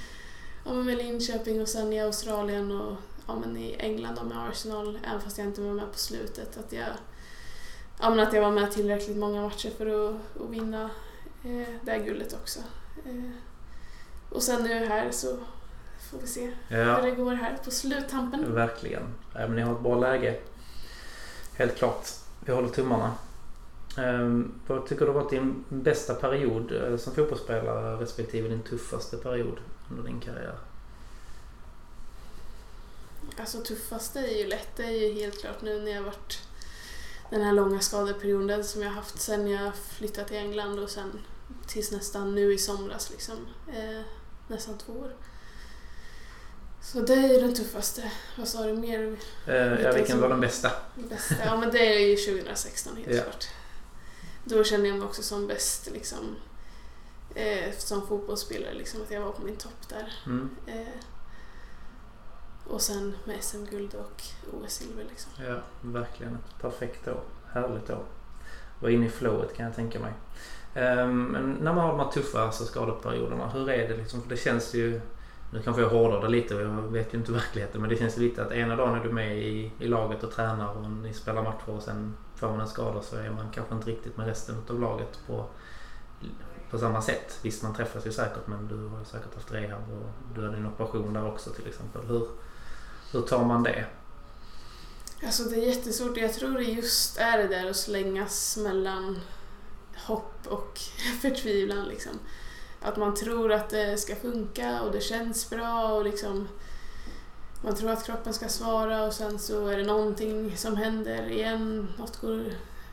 ja, 0.66 0.74
men 0.74 0.86
med 0.86 0.98
Linköping 0.98 1.62
och 1.62 1.68
sen 1.68 1.94
i 1.94 2.02
Australien 2.02 2.72
och 2.72 2.96
ja, 3.28 3.36
men 3.46 3.58
i 3.58 3.76
England 3.80 4.18
och 4.18 4.26
med 4.26 4.50
Arsenal, 4.50 5.00
även 5.08 5.22
fast 5.22 5.38
jag 5.38 5.48
inte 5.48 5.62
var 5.62 5.74
med 5.74 5.92
på 5.92 5.98
slutet. 5.98 6.58
Att 6.58 6.74
jag, 6.74 6.88
ja, 8.02 8.10
men 8.10 8.20
att 8.20 8.34
jag 8.34 8.42
var 8.42 8.52
med 8.52 8.72
tillräckligt 8.72 9.18
många 9.18 9.42
matcher 9.42 9.70
för 9.78 10.10
att, 10.10 10.16
att 10.42 10.50
vinna 10.50 10.84
eh, 11.44 11.68
det 11.82 11.92
här 11.92 12.00
guldet 12.00 12.34
också. 12.42 12.60
Eh, 13.06 13.32
och 14.30 14.44
sen 14.44 14.64
nu 14.64 14.86
här 14.86 15.12
så 15.12 15.28
får 16.12 16.18
vi 16.22 16.28
se 16.28 16.52
hur 16.68 16.78
ja, 16.78 17.02
det 17.02 17.12
går 17.12 17.34
här 17.34 17.58
på 17.66 17.72
sluttampen. 17.72 18.54
verkligen. 18.56 19.04
Men 19.34 19.56
ni 19.56 19.62
har 19.62 19.74
ett 19.76 19.82
bra 19.84 20.00
läge. 20.00 20.40
Helt 21.58 21.76
klart. 21.76 22.08
Vi 22.46 22.54
håller 22.54 22.70
tummarna. 22.70 23.12
Ehm, 23.98 24.54
vad 24.68 24.86
tycker 24.86 25.06
du 25.06 25.12
har 25.12 25.20
varit 25.20 25.30
din 25.30 25.64
bästa 25.70 26.14
period 26.14 26.72
eh, 26.72 26.98
som 26.98 27.16
fotbollsspelare 27.16 28.02
respektive 28.02 28.50
din 28.50 28.64
tuffaste 28.64 29.18
period 29.18 29.58
under 29.92 30.04
din 30.04 30.20
karriär? 30.20 30.58
Alltså 33.40 33.62
tuffaste 33.62 34.20
är 34.20 34.38
ju 34.38 34.48
lätt, 34.48 34.76
det 34.76 34.84
är 34.84 35.08
ju 35.08 35.14
helt 35.14 35.42
klart 35.42 35.62
nu 35.62 35.82
när 35.82 35.92
jag 35.92 36.02
varit 36.02 36.40
den 37.30 37.42
här 37.42 37.54
långa 37.54 37.80
skadeperioden 37.80 38.64
som 38.64 38.82
jag 38.82 38.90
haft 38.90 39.22
sen 39.22 39.48
jag 39.48 39.76
flyttade 39.76 40.28
till 40.28 40.38
England 40.38 40.80
och 40.80 40.90
sen 40.90 41.20
tills 41.68 41.92
nästan 41.92 42.36
nu 42.36 42.54
i 42.54 42.58
somras 42.58 43.10
liksom. 43.10 43.36
Eh, 43.68 44.02
nästan 44.48 44.78
två 44.78 44.94
år. 44.94 45.14
Så 46.84 47.00
det 47.02 47.14
är 47.14 47.34
ju 47.34 47.40
den 47.42 47.54
tuffaste. 47.54 48.12
Vad 48.38 48.48
sa 48.48 48.64
du 48.66 48.74
mer? 48.74 49.16
Eh, 49.48 49.56
ja, 49.56 49.92
Vilken 49.92 50.22
var 50.22 50.30
den 50.30 50.40
bästa? 50.42 50.72
Bästa? 51.10 51.36
Ja 51.46 51.58
men 51.58 51.72
det 51.72 51.96
är 51.96 52.00
ju 52.00 52.16
2016 52.16 52.96
helt 52.98 53.08
Ja. 53.18 53.24
klart. 53.24 53.48
Då 54.46 54.64
kände 54.64 54.88
jag 54.88 54.98
mig 54.98 55.08
också 55.08 55.22
som 55.24 55.48
bäst 55.48 55.90
liksom. 55.94 56.36
Eh, 57.36 57.72
som 57.78 58.08
fotbollsspelare 58.08 58.74
liksom, 58.74 59.02
att 59.02 59.12
jag 59.12 59.22
var 59.22 59.32
på 59.32 59.42
min 59.42 59.56
topp 59.56 59.90
där. 59.90 60.14
Mm. 60.26 60.50
Eh, 60.68 60.88
och 62.68 62.82
sen 62.82 63.16
med 63.26 63.44
SM-guld 63.44 63.94
och 63.96 64.22
OS-silver 64.54 65.06
liksom. 65.10 65.32
Ja, 65.46 65.62
verkligen 65.82 66.34
ett 66.36 66.62
perfekt 66.62 67.08
år. 67.08 67.24
Härligt 67.54 67.90
år. 67.90 68.06
Var 68.80 68.90
inne 68.90 69.06
i 69.06 69.10
flowet 69.10 69.54
kan 69.56 69.66
jag 69.66 69.76
tänka 69.76 70.00
mig. 70.00 70.14
Ehm, 70.76 71.24
Men 71.26 71.52
när 71.52 71.74
man 71.74 71.84
har 71.84 71.90
de 71.90 72.00
här 72.00 72.12
tuffa 72.12 72.42
alltså, 72.44 72.66
skadeperioderna, 72.66 73.50
hur 73.50 73.70
är 73.70 73.90
det 73.90 73.98
liksom? 73.98 74.22
För 74.22 74.30
det 74.30 74.38
känns 74.38 74.74
ju... 74.74 75.02
Nu 75.54 75.62
kanske 75.62 75.82
jag 75.82 75.90
hårdrar 75.90 76.22
det 76.22 76.28
lite 76.28 76.56
och 76.56 76.62
jag 76.62 76.82
vet 76.92 77.14
ju 77.14 77.18
inte 77.18 77.32
verkligheten 77.32 77.82
men 77.82 77.90
det 77.90 77.98
känns 77.98 78.18
ju 78.18 78.22
lite 78.22 78.44
att 78.46 78.52
ena 78.52 78.76
dagen 78.76 78.96
är 78.96 79.04
du 79.04 79.12
med 79.12 79.38
i, 79.38 79.72
i 79.80 79.88
laget 79.88 80.24
och 80.24 80.32
tränar 80.32 80.78
och 80.78 80.90
ni 80.90 81.14
spelar 81.14 81.44
matcher 81.44 81.70
och 81.70 81.84
sen 81.84 82.18
får 82.36 82.48
man 82.48 82.60
en 82.60 82.68
skada 82.68 83.02
så 83.02 83.16
är 83.16 83.30
man 83.30 83.52
kanske 83.52 83.76
inte 83.76 83.90
riktigt 83.90 84.18
med 84.18 84.28
resten 84.28 84.56
av 84.70 84.80
laget 84.80 85.20
på, 85.28 85.46
på 86.70 86.78
samma 86.78 87.02
sätt. 87.02 87.40
Visst, 87.42 87.64
man 87.64 87.76
träffas 87.76 88.08
ju 88.08 88.12
säkert 88.12 88.48
men 88.48 88.68
du 88.68 88.88
har 88.88 89.00
ju 89.00 89.06
säkert 89.06 89.36
haft 89.36 89.52
rehab 89.52 89.82
och 89.82 90.36
du 90.36 90.46
hade 90.46 90.58
en 90.58 90.68
operation 90.68 91.14
där 91.14 91.28
också 91.28 91.50
till 91.50 91.68
exempel. 91.68 92.02
Hur, 92.08 92.28
hur 93.12 93.22
tar 93.22 93.46
man 93.46 93.64
det? 93.64 93.86
Alltså 95.26 95.44
det 95.44 95.56
är 95.56 95.68
jättesvårt. 95.68 96.18
Jag 96.18 96.34
tror 96.34 96.58
det 96.58 96.64
just 96.64 97.18
är 97.18 97.38
det 97.38 97.48
där 97.48 97.70
att 97.70 97.76
slängas 97.76 98.58
mellan 98.58 99.20
hopp 99.96 100.34
och 100.48 100.80
förtvivlan 101.22 101.86
liksom. 101.86 102.20
Att 102.84 102.98
man 102.98 103.16
tror 103.16 103.52
att 103.52 103.70
det 103.70 103.98
ska 103.98 104.16
funka 104.16 104.82
och 104.82 104.92
det 104.92 105.02
känns 105.02 105.50
bra 105.50 105.94
och 105.94 106.04
liksom 106.04 106.48
man 107.62 107.76
tror 107.76 107.92
att 107.92 108.06
kroppen 108.06 108.34
ska 108.34 108.48
svara 108.48 109.04
och 109.04 109.14
sen 109.14 109.40
så 109.40 109.68
är 109.68 109.78
det 109.78 109.84
någonting 109.84 110.58
som 110.58 110.78
händer 110.78 111.32
igen, 111.32 111.88
något 111.98 112.22
går, 112.22 112.44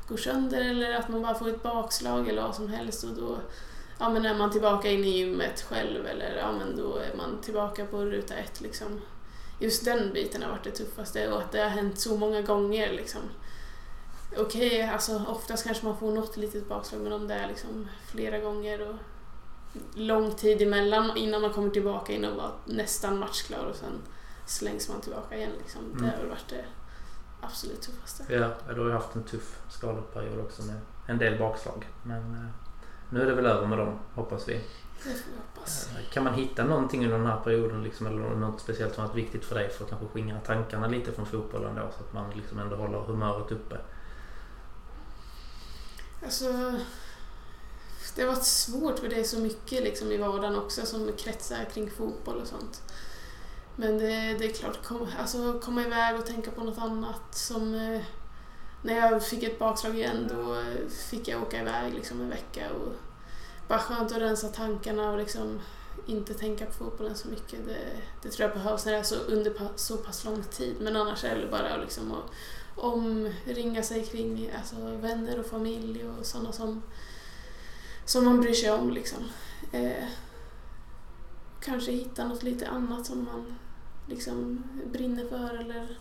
går 0.09 0.17
sönder 0.17 0.61
eller 0.61 0.95
att 0.95 1.09
man 1.09 1.23
bara 1.23 1.35
får 1.35 1.49
ett 1.49 1.63
bakslag 1.63 2.29
eller 2.29 2.43
vad 2.43 2.55
som 2.55 2.69
helst 2.69 3.05
och 3.05 3.11
då 3.11 3.39
ja, 3.99 4.09
men 4.09 4.27
är 4.27 4.35
man 4.35 4.51
tillbaka 4.51 4.91
in 4.91 5.05
i 5.05 5.19
gymmet 5.19 5.63
själv 5.63 6.07
eller 6.07 6.37
ja, 6.37 6.53
men 6.53 6.77
då 6.77 6.97
är 6.97 7.17
man 7.17 7.41
tillbaka 7.43 7.87
på 7.87 8.05
ruta 8.05 8.35
ett. 8.35 8.61
Liksom. 8.61 9.01
Just 9.59 9.85
den 9.85 10.13
biten 10.13 10.43
har 10.43 10.51
varit 10.51 10.65
det 10.65 10.71
tuffaste 10.71 11.33
och 11.33 11.39
att 11.39 11.53
det 11.53 11.63
har 11.63 11.69
hänt 11.69 12.01
så 12.01 12.17
många 12.17 12.43
gånger. 12.43 12.93
Liksom. 12.93 13.21
Okej, 14.37 14.67
okay, 14.67 14.83
alltså 14.83 15.23
oftast 15.29 15.65
kanske 15.65 15.85
man 15.85 15.99
får 15.99 16.13
något 16.13 16.37
litet 16.37 16.69
bakslag 16.69 17.01
men 17.01 17.13
om 17.13 17.29
det 17.29 17.35
är 17.35 17.49
liksom 17.49 17.89
flera 18.07 18.39
gånger 18.39 18.89
och 18.89 18.97
lång 19.95 20.35
tid 20.35 20.63
emellan 20.63 21.17
innan 21.17 21.43
man 21.43 21.53
kommer 21.53 21.71
tillbaka 21.71 22.13
in 22.13 22.25
och 22.25 22.37
var 22.37 22.53
nästan 22.65 23.19
matchklar 23.19 23.65
och 23.65 23.77
sen 23.77 23.93
slängs 24.47 24.89
man 24.89 25.01
tillbaka 25.01 25.37
igen. 25.37 25.53
Liksom. 25.59 25.85
Mm. 25.85 26.03
Det 26.03 26.17
har 26.17 26.25
varit 26.25 26.49
det 26.49 26.65
absolut 27.41 27.83
tuffaste. 27.83 28.25
Ja, 28.29 28.75
du 28.75 28.81
har 28.81 28.87
ju 28.87 28.93
haft 28.93 29.15
en 29.15 29.25
tuff 29.25 29.61
skadeperiod 29.69 30.41
också 30.41 30.63
med 30.63 30.81
en 31.07 31.19
del 31.19 31.39
bakslag. 31.39 31.89
Men 32.03 32.35
eh, 32.35 32.51
nu 33.11 33.23
är 33.23 33.27
det 33.27 33.35
väl 33.35 33.47
över 33.47 33.67
med 33.67 33.79
dem, 33.79 33.99
hoppas 34.15 34.49
vi. 34.49 34.53
Det 34.53 35.11
får 35.11 35.31
vi 35.31 35.37
hoppas. 35.55 35.89
Eh, 35.89 36.13
kan 36.13 36.25
man 36.25 36.35
hitta 36.35 36.65
någonting 36.65 37.05
under 37.05 37.19
den 37.19 37.27
här 37.27 37.41
perioden 37.41 37.83
liksom, 37.83 38.07
eller 38.07 38.19
något 38.19 38.61
speciellt 38.61 38.95
som 38.95 39.05
varit 39.05 39.17
viktigt 39.17 39.45
för 39.45 39.55
dig 39.55 39.69
för 39.69 39.85
att 39.85 39.91
kanske 39.91 40.09
skingra 40.09 40.41
tankarna 40.41 40.87
lite 40.87 41.13
från 41.13 41.27
fotbollen 41.27 41.75
då 41.75 41.91
så 41.99 42.05
att 42.05 42.13
man 42.13 42.31
liksom 42.31 42.59
ändå 42.59 42.77
håller 42.77 42.99
humöret 42.99 43.53
uppe? 43.53 43.79
Alltså, 46.25 46.45
det 48.17 48.23
har 48.23 48.29
varit 48.29 48.45
svårt 48.45 48.99
för 48.99 49.09
det 49.09 49.21
är 49.21 49.25
så 49.25 49.39
mycket 49.39 49.83
liksom 49.83 50.13
i 50.13 50.17
vardagen 50.17 50.57
också 50.57 50.87
som 50.87 51.13
kretsar 51.19 51.65
kring 51.75 51.91
fotboll 51.91 52.41
och 52.41 52.47
sånt. 52.47 52.83
Men 53.77 53.99
det, 53.99 54.37
det 54.39 54.45
är 54.45 54.53
klart, 54.53 54.85
kom, 54.85 55.09
alltså 55.19 55.61
komma 55.65 55.83
iväg 55.83 56.19
och 56.19 56.27
tänka 56.27 56.51
på 56.51 56.65
något 56.65 56.79
annat 56.79 57.35
som 57.35 57.75
eh, 57.75 58.01
när 58.83 58.97
jag 58.97 59.27
fick 59.27 59.43
ett 59.43 59.59
bakslag 59.59 59.95
igen 59.95 60.31
då 60.31 60.65
fick 61.11 61.29
jag 61.29 61.43
åka 61.43 61.61
iväg 61.61 61.95
liksom 61.95 62.21
en 62.21 62.29
vecka 62.29 62.73
och 62.73 62.93
bara 63.69 63.79
skönt 63.79 64.13
att 64.13 64.19
rensa 64.19 64.49
tankarna 64.49 65.11
och 65.11 65.19
liksom 65.19 65.61
inte 66.07 66.35
tänka 66.35 66.67
på 66.67 66.73
fotbollen 66.73 67.15
så 67.15 67.29
mycket. 67.29 67.67
Det, 67.67 67.79
det 68.23 68.29
tror 68.29 68.49
jag 68.49 68.59
behövs 68.59 68.85
när 68.85 68.93
det 68.93 68.99
är 68.99 69.03
så 69.03 69.15
under 69.15 69.53
så 69.77 69.97
pass 69.97 70.25
lång 70.25 70.43
tid. 70.43 70.77
Men 70.81 70.97
annars 70.97 71.25
är 71.25 71.39
det 71.39 71.47
bara 71.47 71.77
liksom 71.77 72.13
att 72.13 72.31
omringa 72.77 73.83
sig 73.83 74.05
kring 74.07 74.51
alltså, 74.59 74.77
vänner 74.77 75.41
och 75.41 75.47
familj 75.47 76.05
och 76.09 76.27
sådana 76.27 76.53
som, 76.53 76.83
som 78.11 78.25
man 78.25 78.41
bryr 78.41 78.55
sig 78.55 78.71
om. 78.71 78.91
Liksom. 78.91 79.19
Eh, 79.73 80.05
kanske 81.61 81.93
hitta 81.93 82.29
något 82.29 82.43
lite 82.43 82.69
annat 82.69 83.07
som 83.07 83.25
man 83.25 83.55
liksom 84.07 84.65
brinner 84.93 85.29
för 85.29 85.61
eller 85.61 85.99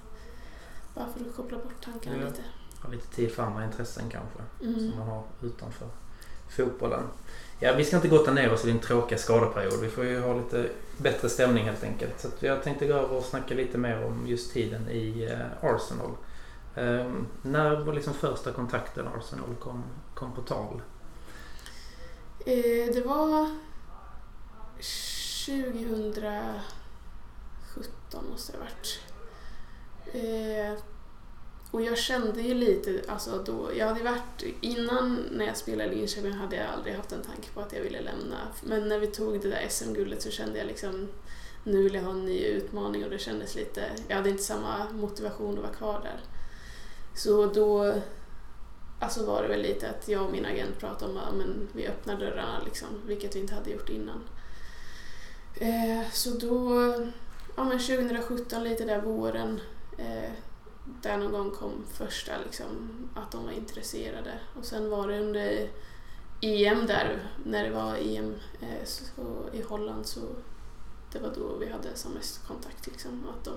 bara 0.96 1.08
för 1.08 1.30
att 1.30 1.36
koppla 1.36 1.58
bort 1.58 1.86
tankarna 1.86 2.18
ja. 2.18 2.28
lite. 2.28 2.42
Ha 2.82 2.89
lite 2.89 3.16
tid 3.16 3.32
för 3.32 3.44
andra 3.44 3.66
intressen 3.66 4.10
kanske 4.10 4.39
mm. 4.62 4.80
som 4.80 5.00
man 5.00 5.08
har 5.08 5.24
utanför 5.42 5.88
fotbollen. 6.50 7.04
Ja, 7.60 7.74
vi 7.78 7.86
ska 7.86 7.96
inte 7.96 8.08
gotta 8.08 8.34
ner 8.34 8.54
oss 8.54 8.63
i 8.63 8.68
din 8.68 8.80
tråkiga 8.80 9.18
skadeperiod. 9.18 9.80
Vi 9.82 9.89
får 9.89 10.06
ju 10.06 10.22
ha 10.22 10.34
lite 10.34 10.70
bättre 10.98 11.30
stämning 11.30 11.66
helt 11.66 11.84
enkelt. 11.84 12.20
Så 12.20 12.46
jag 12.46 12.63
tänkte 12.63 12.88
gå 12.88 12.94
över 12.94 13.18
och 13.18 13.24
snacka 13.24 13.54
lite 13.54 13.78
mer 13.78 14.06
om 14.06 14.28
just 14.28 14.54
tiden 14.54 14.89
i 14.89 15.30
eh, 15.32 15.70
Arsenal. 15.70 16.12
Um, 16.75 17.28
när 17.42 17.80
var 17.80 17.94
liksom 17.94 18.13
första 18.13 18.51
kontakten 18.51 19.08
Arsenal 19.08 19.56
kom, 19.60 19.84
kom 20.16 20.32
på 20.32 20.42
tal? 20.42 20.82
Eh, 22.46 22.93
det 22.93 23.01
var 23.05 23.50
2017 25.46 28.29
måste 28.29 28.51
det 28.51 28.58
ha 28.58 28.65
varit. 28.65 29.00
Eh, 30.13 30.74
och 31.72 31.81
jag 31.81 31.98
kände 31.98 32.41
ju 32.41 32.53
lite, 32.53 33.01
alltså 33.08 33.43
då, 33.46 33.69
jag 33.77 33.88
hade 33.88 34.03
varit, 34.03 34.43
innan 34.62 35.25
när 35.31 35.46
jag 35.46 35.58
spelade 35.58 35.93
i 35.93 35.96
Linköping 35.96 36.31
hade 36.31 36.55
jag 36.55 36.65
aldrig 36.65 36.96
haft 36.96 37.12
en 37.12 37.22
tanke 37.22 37.50
på 37.53 37.62
att 37.62 37.74
jag 37.74 37.81
ville 37.81 38.01
lämna. 38.01 38.38
Men 38.63 38.88
när 38.88 39.00
vi 39.00 39.08
tog 39.08 39.41
det 39.41 39.50
där 39.50 39.65
SM-guldet 39.69 40.22
så 40.22 40.31
kände 40.31 40.58
jag 40.58 40.67
liksom, 40.67 41.08
nu 41.63 41.84
vill 41.84 41.93
jag 41.93 42.01
ha 42.01 42.12
en 42.12 42.25
ny 42.25 42.46
utmaning 42.46 43.03
och 43.03 43.10
det 43.10 43.19
kändes 43.19 43.55
lite, 43.55 43.91
jag 44.08 44.15
hade 44.15 44.29
inte 44.29 44.43
samma 44.43 44.89
motivation 44.91 45.58
att 45.58 45.63
vara 45.63 45.74
kvar 45.74 46.01
där. 46.03 46.19
Så 47.15 47.46
då 47.46 47.93
alltså 49.00 49.25
var 49.25 49.41
det 49.41 49.48
väl 49.48 49.62
lite 49.62 49.89
att 49.89 50.08
jag 50.08 50.25
och 50.25 50.32
min 50.32 50.46
agent 50.46 50.79
pratade 50.79 51.12
om 51.12 51.18
att 51.18 51.75
vi 51.75 51.88
öppnar 51.88 52.20
dörrarna, 52.20 52.62
liksom, 52.65 52.88
vilket 53.06 53.36
vi 53.36 53.39
inte 53.39 53.56
hade 53.56 53.72
gjort 53.72 53.89
innan. 53.89 54.24
Eh, 55.56 56.12
så 56.12 56.29
då, 56.29 56.82
ja 57.56 57.63
men 57.63 57.79
2017 57.79 58.63
lite 58.63 58.86
där 58.86 59.01
våren, 59.01 59.62
eh, 59.98 60.32
där 61.01 61.18
någon 61.18 61.32
gång 61.32 61.51
kom 61.51 61.86
första 61.94 62.32
liksom, 62.46 62.68
att 63.15 63.32
de 63.32 63.46
var 63.46 63.51
intresserade. 63.51 64.39
Och 64.60 64.65
sen 64.65 64.89
var 64.89 65.08
det 65.08 65.20
under 65.20 65.70
EM 66.41 66.86
där, 66.86 67.20
när 67.46 67.63
det 67.63 67.70
var 67.70 67.96
EM 67.96 68.36
eh, 68.62 68.86
så, 68.86 69.12
i 69.53 69.62
Holland 69.62 70.06
så 70.06 70.22
det 71.12 71.20
var 71.20 71.32
då 71.36 71.56
vi 71.60 71.70
hade 71.70 71.96
som 71.96 72.12
mest 72.12 72.48
kontakt. 72.48 72.88
Liksom, 72.88 73.25
att 73.29 73.46
de 73.46 73.53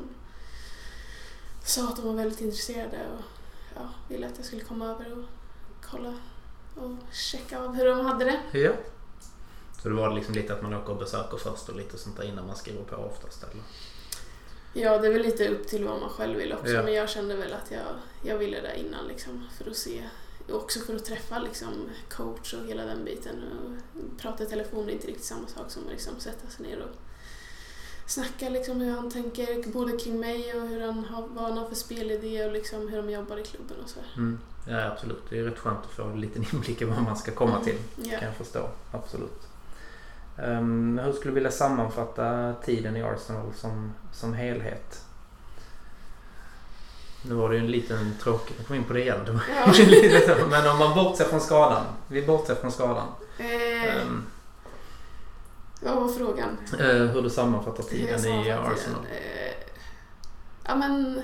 sa 1.64 1.88
att 1.88 1.96
de 1.96 2.06
var 2.06 2.14
väldigt 2.14 2.40
intresserade 2.40 3.08
och 3.18 3.24
ja, 3.74 3.88
ville 4.08 4.26
att 4.26 4.36
jag 4.36 4.46
skulle 4.46 4.62
komma 4.62 4.86
över 4.90 5.12
och 5.12 5.24
kolla 5.90 6.14
och 6.74 7.14
checka 7.14 7.60
av 7.60 7.74
hur 7.74 7.86
de 7.86 8.06
hade 8.06 8.24
det. 8.24 8.58
Ja. 8.58 8.72
Så 9.82 9.88
det 9.88 9.94
var 9.94 10.14
liksom 10.14 10.34
lite 10.34 10.54
att 10.54 10.62
man 10.62 10.74
åker 10.74 10.92
och 10.92 10.98
besöker 10.98 11.36
först 11.36 11.68
och 11.68 11.76
lite 11.76 11.98
sånt 11.98 12.16
där 12.16 12.24
innan 12.24 12.46
man 12.46 12.56
skriver 12.56 12.84
på 12.84 12.96
oftast? 12.96 13.42
Eller? 13.42 13.62
Ja, 14.74 14.98
det 14.98 15.06
är 15.06 15.12
väl 15.12 15.22
lite 15.22 15.48
upp 15.48 15.66
till 15.66 15.84
vad 15.84 16.00
man 16.00 16.10
själv 16.10 16.38
vill 16.38 16.52
också. 16.52 16.72
Ja. 16.72 16.82
Men 16.82 16.94
jag 16.94 17.08
kände 17.08 17.36
väl 17.36 17.52
att 17.52 17.70
jag, 17.70 17.86
jag 18.22 18.38
ville 18.38 18.60
det 18.60 18.78
innan 18.78 19.06
liksom, 19.06 19.48
för 19.58 19.70
att 19.70 19.76
se. 19.76 20.04
Också 20.50 20.80
för 20.80 20.96
att 20.96 21.04
träffa 21.04 21.38
liksom, 21.38 21.90
coach 22.10 22.54
och 22.54 22.66
hela 22.66 22.84
den 22.84 23.04
biten. 23.04 23.36
Och 23.42 24.20
prata 24.20 24.44
i 24.44 24.46
telefon 24.46 24.88
är 24.88 24.92
inte 24.92 25.06
riktigt 25.06 25.24
samma 25.24 25.46
sak 25.46 25.70
som 25.70 25.84
att 25.84 25.90
liksom, 25.90 26.20
sätta 26.20 26.48
sig 26.48 26.66
ner 26.66 26.78
och 26.78 26.96
snacka 28.06 28.48
liksom, 28.48 28.80
hur 28.80 28.92
han 28.92 29.10
tänker 29.10 29.72
både 29.72 29.98
kring 29.98 30.20
mig 30.20 30.54
och 30.54 30.68
hur 30.68 30.86
han 30.86 31.04
har, 31.04 31.28
vad 31.28 31.44
han 31.44 31.58
har 31.58 31.68
för 31.68 31.74
spelidé 31.74 32.44
och 32.44 32.52
liksom, 32.52 32.88
hur 32.88 32.96
de 32.96 33.10
jobbar 33.10 33.36
i 33.36 33.42
klubben 33.42 33.76
och 33.84 33.90
så. 33.90 34.00
Mm. 34.16 34.38
Ja, 34.68 34.86
absolut. 34.86 35.22
Det 35.30 35.38
är 35.38 35.42
rätt 35.42 35.58
skönt 35.58 35.84
att 35.84 35.90
få 35.90 36.02
en 36.02 36.20
liten 36.20 36.44
inblick 36.52 36.82
i 36.82 36.84
vad 36.84 37.02
man 37.02 37.16
ska 37.16 37.32
komma 37.32 37.60
till. 37.64 37.76
Mm. 37.96 38.08
Yeah. 38.08 38.20
kan 38.20 38.28
jag 38.28 38.36
förstå. 38.36 38.68
Absolut. 38.92 39.48
Um, 40.36 40.98
hur 40.98 41.12
skulle 41.12 41.30
du 41.30 41.34
vilja 41.34 41.50
sammanfatta 41.50 42.54
tiden 42.64 42.96
i 42.96 43.02
Arsenal 43.02 43.52
som, 43.54 43.92
som 44.12 44.34
helhet? 44.34 45.04
Nu 47.22 47.34
var 47.34 47.48
det 47.48 47.54
ju 47.54 47.60
en 47.60 47.70
liten 47.70 48.14
tråkig... 48.22 48.54
Jag 48.58 48.66
kom 48.66 48.76
in 48.76 48.84
på 48.84 48.92
det 48.92 49.00
igen. 49.00 49.40
Ja. 49.56 49.72
Men 50.50 50.70
om 50.70 50.78
man 50.78 50.94
bortser 50.94 51.24
från 51.24 51.40
skadan. 51.40 51.84
Vi 52.08 52.22
bortser 52.22 52.54
från 52.54 52.72
skadan. 52.72 53.06
Eh, 53.38 54.06
um, 54.06 54.26
vad 55.82 55.96
var 55.96 56.08
frågan? 56.08 56.58
Uh, 56.80 56.86
hur 56.86 57.22
du 57.22 57.30
sammanfattar 57.30 57.82
tiden 57.82 58.20
sammanfattar 58.20 58.48
i 58.48 58.72
Arsenal. 58.72 59.00
Uh, 59.00 59.52
ja 60.64 60.76
men 60.76 61.22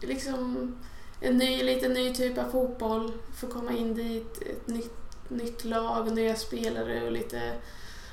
liksom 0.00 0.74
en 1.20 1.38
ny, 1.38 1.62
lite 1.62 1.88
ny 1.88 2.14
typ 2.14 2.38
av 2.38 2.50
fotboll. 2.50 3.12
Få 3.34 3.46
komma 3.46 3.72
in 3.72 3.94
dit, 3.94 4.42
ett 4.42 4.66
nytt, 4.66 4.94
nytt 5.28 5.64
lag, 5.64 6.12
nya 6.12 6.36
spelare 6.36 7.04
och 7.04 7.12
lite 7.12 7.52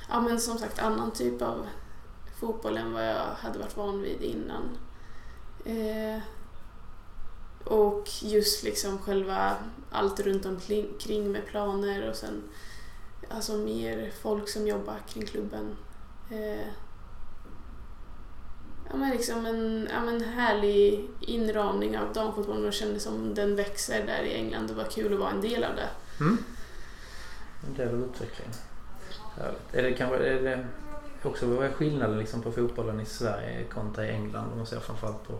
ja, 0.08 0.20
men 0.20 0.40
som 0.40 0.58
sagt 0.58 0.78
annan 0.78 1.10
typ 1.10 1.42
av 1.42 1.66
fotboll 2.40 2.76
än 2.76 2.92
vad 2.92 3.08
jag 3.08 3.26
hade 3.38 3.58
varit 3.58 3.76
van 3.76 4.02
vid 4.02 4.22
innan. 4.22 4.78
Eh, 5.64 6.22
och 7.64 8.08
just 8.22 8.62
liksom 8.62 8.98
själva 8.98 9.56
allt 9.90 10.20
runt 10.20 10.46
omkring 10.46 11.32
med 11.32 11.46
planer 11.46 12.10
och 12.10 12.16
sen 12.16 12.42
alltså 13.30 13.56
mer 13.56 14.10
folk 14.22 14.48
som 14.48 14.66
jobbar 14.66 14.96
kring 15.08 15.26
klubben. 15.26 15.76
Eh, 16.30 16.66
ja, 18.90 18.96
men 18.96 19.10
liksom 19.10 19.46
en, 19.46 19.88
ja, 19.92 20.00
men 20.00 20.20
härlig 20.20 21.08
inramning 21.20 21.98
av 21.98 22.12
damfotbollen 22.12 22.66
och 22.66 22.72
kände 22.72 23.00
som 23.00 23.34
den 23.34 23.56
växer 23.56 24.06
där 24.06 24.22
i 24.22 24.34
England. 24.34 24.66
Det 24.68 24.74
var 24.74 24.84
kul 24.84 25.12
att 25.14 25.20
vara 25.20 25.30
en 25.30 25.40
del 25.40 25.64
av 25.64 25.76
det. 25.76 25.88
Mm. 26.20 26.38
En 27.68 27.74
del 27.74 27.88
av 27.88 27.94
utvecklingen. 27.94 28.54
Härligt. 29.36 29.74
Är 29.74 29.82
det 29.82 29.92
kanske 29.92 30.16
är 30.16 30.42
det 30.42 30.66
också 31.22 31.46
vad 31.46 31.66
är 31.66 31.72
skillnaden 31.72 32.18
liksom 32.18 32.42
på 32.42 32.52
fotbollen 32.52 33.00
i 33.00 33.06
Sverige 33.06 33.64
kontra 33.64 34.06
i 34.06 34.10
England 34.10 34.50
om 34.52 34.56
man 34.56 34.66
ser 34.66 34.80
framförallt 34.80 35.28
på, 35.28 35.38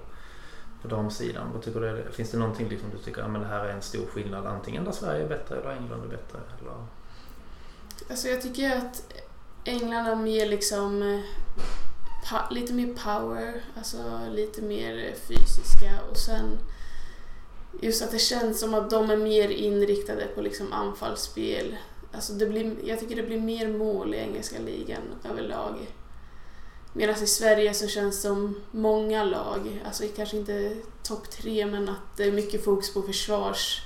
på 0.83 0.89
damsidan? 0.89 1.51
Vad 1.53 1.63
tycker 1.63 1.81
du, 1.81 2.13
finns 2.13 2.31
det 2.31 2.39
någonting 2.39 2.69
liksom 2.69 2.91
du 2.91 2.99
tycker 2.99 3.23
att 3.23 3.33
ja, 3.33 3.39
det 3.39 3.47
här 3.47 3.65
är 3.65 3.73
en 3.73 3.83
stor 3.83 4.07
skillnad 4.07 4.47
antingen 4.47 4.85
där 4.85 4.93
Sverige 4.93 5.25
är 5.25 5.29
bättre 5.29 5.57
eller 5.61 5.71
England 5.71 6.05
är 6.05 6.09
bättre? 6.09 6.39
Eller? 6.61 6.87
Alltså 8.09 8.29
jag 8.29 8.43
tycker 8.43 8.77
att 8.77 9.13
England 9.65 10.05
har 10.05 10.17
mer 10.17 10.47
liksom 10.47 11.03
eh, 11.03 11.21
lite 12.51 12.73
mer 12.73 12.95
power, 12.95 13.65
alltså 13.77 13.99
lite 14.33 14.63
mer 14.63 14.99
eh, 14.99 15.15
fysiska 15.29 16.01
och 16.11 16.17
sen 16.17 16.59
just 17.81 18.03
att 18.03 18.11
det 18.11 18.19
känns 18.19 18.61
som 18.61 18.75
att 18.75 18.91
de 18.91 19.11
är 19.11 19.17
mer 19.17 19.49
inriktade 19.49 20.27
på 20.35 20.41
liksom 20.41 20.73
anfallsspel. 20.73 21.77
Alltså 22.13 22.33
det 22.33 22.47
blir, 22.47 22.77
jag 22.85 23.01
tycker 23.01 23.17
det 23.17 23.23
blir 23.23 23.41
mer 23.41 23.69
mål 23.69 24.15
i 24.15 24.19
engelska 24.19 24.59
ligan 24.59 25.03
överlag. 25.31 25.77
Medan 26.93 27.23
i 27.23 27.27
Sverige 27.27 27.75
så 27.75 27.89
känns 27.89 28.17
det 28.17 28.23
som 28.23 28.61
många 28.71 29.25
lag, 29.25 29.83
alltså 29.87 30.05
kanske 30.17 30.37
inte 30.37 30.77
topp 31.03 31.31
tre, 31.31 31.67
men 31.67 31.89
att 31.89 32.17
det 32.17 32.25
är 32.25 32.33
mycket 32.33 32.65
fokus 32.65 32.95
på 32.95 33.03
försvars, 33.03 33.83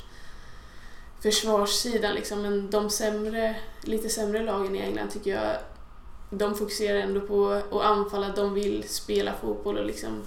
försvarssidan. 1.24 2.14
Liksom. 2.14 2.42
Men 2.42 2.70
de 2.70 2.90
sämre, 2.90 3.56
lite 3.82 4.08
sämre 4.08 4.42
lagen 4.42 4.76
i 4.76 4.78
England 4.78 5.10
tycker 5.10 5.30
jag, 5.30 5.56
de 6.30 6.54
fokuserar 6.54 6.98
ändå 6.98 7.20
på 7.20 7.50
att 7.50 7.84
anfalla, 7.84 8.28
de 8.28 8.54
vill 8.54 8.88
spela 8.88 9.32
fotboll 9.32 9.78
och 9.78 9.86
liksom 9.86 10.22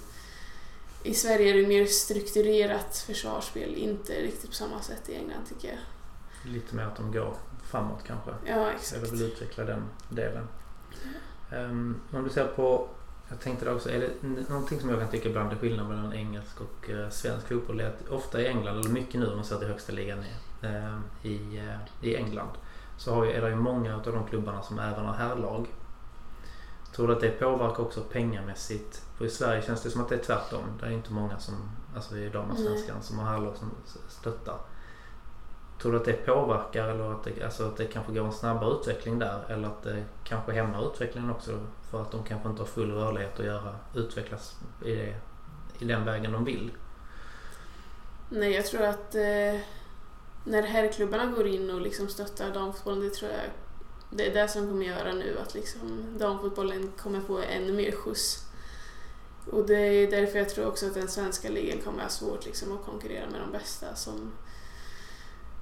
i 1.04 1.13
Sverige 1.13 1.54
är 1.54 1.62
det 1.62 1.68
mer 1.68 1.86
strukturerat 1.86 2.98
försvarsspel, 2.98 3.75
inte 3.75 4.13
riktigt 4.13 4.50
på 4.50 4.56
samma 4.56 4.82
sätt 4.82 5.10
i 5.10 5.16
England 5.16 5.46
tycker 5.50 5.68
jag. 5.68 5.77
Lite 6.54 6.75
mer 6.75 6.84
att 6.84 6.96
de 6.96 7.12
går 7.12 7.34
framåt 7.72 8.04
kanske. 8.08 8.32
Ja, 8.46 8.72
exakt. 8.72 9.04
Eller 9.04 9.12
vill 9.12 9.22
utveckla 9.22 9.63
den 9.63 9.84
delen. 10.10 10.48
Um, 11.54 12.01
om 12.12 12.24
du 12.24 12.30
ser 12.30 12.46
på, 12.46 12.89
jag 13.29 13.39
tänkte 13.39 13.65
det 13.65 13.74
också, 13.74 13.89
är 13.89 14.00
det 14.00 14.50
någonting 14.50 14.79
som 14.79 14.89
jag 14.89 15.00
kan 15.00 15.10
tycka 15.10 15.29
ibland 15.29 15.51
är 15.51 15.55
skillnad 15.55 15.89
mellan 15.89 16.13
engelsk 16.13 16.62
och 16.62 16.89
uh, 16.89 17.10
svensk 17.10 17.48
fotboll 17.48 17.79
är 17.79 17.88
att 17.88 18.10
ofta 18.10 18.41
i 18.41 18.48
England, 18.48 18.79
eller 18.79 18.89
mycket 18.89 19.19
nu 19.19 19.27
om 19.27 19.36
man 19.36 19.46
ser 19.46 19.57
till 19.57 19.67
högsta 19.67 19.93
ligan 19.93 20.19
är, 20.62 20.69
uh, 20.69 21.00
i, 21.24 21.60
uh, 21.60 22.07
i 22.07 22.15
England, 22.15 22.51
så 22.98 23.13
har 23.15 23.25
ju, 23.25 23.31
är 23.31 23.41
det 23.41 23.50
ju 23.50 23.55
många 23.55 23.96
av 23.96 24.01
de 24.03 24.27
klubbarna 24.27 24.62
som 24.62 24.79
även 24.79 25.05
har 25.05 25.13
herrlag. 25.13 25.67
Tror 26.96 27.07
du 27.07 27.13
att 27.13 27.22
det 27.22 27.39
påverkar 27.39 27.84
också 27.84 28.01
pengamässigt? 28.01 29.03
För 29.17 29.25
i 29.25 29.29
Sverige 29.29 29.62
känns 29.62 29.84
det 29.84 29.89
som 29.89 30.01
att 30.01 30.10
det 30.10 30.15
är 30.15 30.24
tvärtom. 30.24 30.63
Det 30.79 30.86
är 30.86 30.91
inte 30.91 31.13
många 31.13 31.39
som, 31.39 31.55
alltså 31.96 32.17
i 32.17 32.29
damallsvenskan, 32.29 33.01
som 33.01 33.19
har 33.19 33.25
herrlag 33.25 33.55
som 33.57 33.72
stöttar. 34.07 34.57
Tror 35.81 35.91
du 35.91 35.98
att 35.98 36.05
det 36.05 36.13
påverkar 36.13 36.88
eller 36.88 37.12
att 37.12 37.24
det, 37.24 37.43
alltså 37.43 37.63
att 37.63 37.77
det 37.77 37.86
kanske 37.86 38.13
går 38.13 38.25
en 38.25 38.31
snabbare 38.31 38.74
utveckling 38.74 39.19
där 39.19 39.39
eller 39.50 39.67
att 39.67 39.84
det 39.84 40.03
kanske 40.24 40.51
hämmar 40.51 40.88
utvecklingen 40.88 41.31
också 41.31 41.60
för 41.91 42.01
att 42.01 42.12
de 42.12 42.24
kanske 42.24 42.50
inte 42.50 42.62
har 42.62 42.67
full 42.67 42.91
rörlighet 42.91 43.39
att 43.39 43.46
göra, 43.46 43.75
utvecklas 43.96 44.55
i, 44.86 44.96
det, 44.96 45.15
i 45.79 45.86
den 45.86 46.05
vägen 46.05 46.31
de 46.31 46.46
vill? 46.46 46.72
Nej, 48.29 48.51
jag 48.51 48.65
tror 48.65 48.81
att 48.81 49.15
eh, 49.15 49.60
när 50.43 50.63
herrklubbarna 50.63 51.25
går 51.25 51.48
in 51.48 51.72
och 51.72 51.81
liksom 51.81 52.07
stöttar 52.07 52.53
damfotbollen, 52.53 53.00
det 53.00 53.10
tror 53.10 53.31
jag 53.31 53.41
det 54.10 54.27
är 54.27 54.34
det 54.34 54.48
som 54.48 54.67
kommer 54.67 54.86
göra 54.86 55.13
nu 55.13 55.38
att 55.39 55.53
liksom 55.53 56.05
damfotbollen 56.17 56.91
kommer 56.98 57.22
få 57.22 57.39
ännu 57.39 57.74
mer 57.74 57.91
skjuts. 57.91 58.43
Och 59.51 59.67
det 59.67 59.79
är 59.79 60.12
därför 60.12 60.39
jag 60.39 60.50
tror 60.50 60.67
också 60.67 60.86
att 60.86 60.93
den 60.93 61.07
svenska 61.07 61.50
ligan 61.50 61.81
kommer 61.81 62.03
ha 62.03 62.10
svårt 62.10 62.46
liksom 62.46 62.77
att 62.77 62.86
konkurrera 62.86 63.29
med 63.29 63.41
de 63.41 63.51
bästa 63.51 63.96
som 63.96 64.31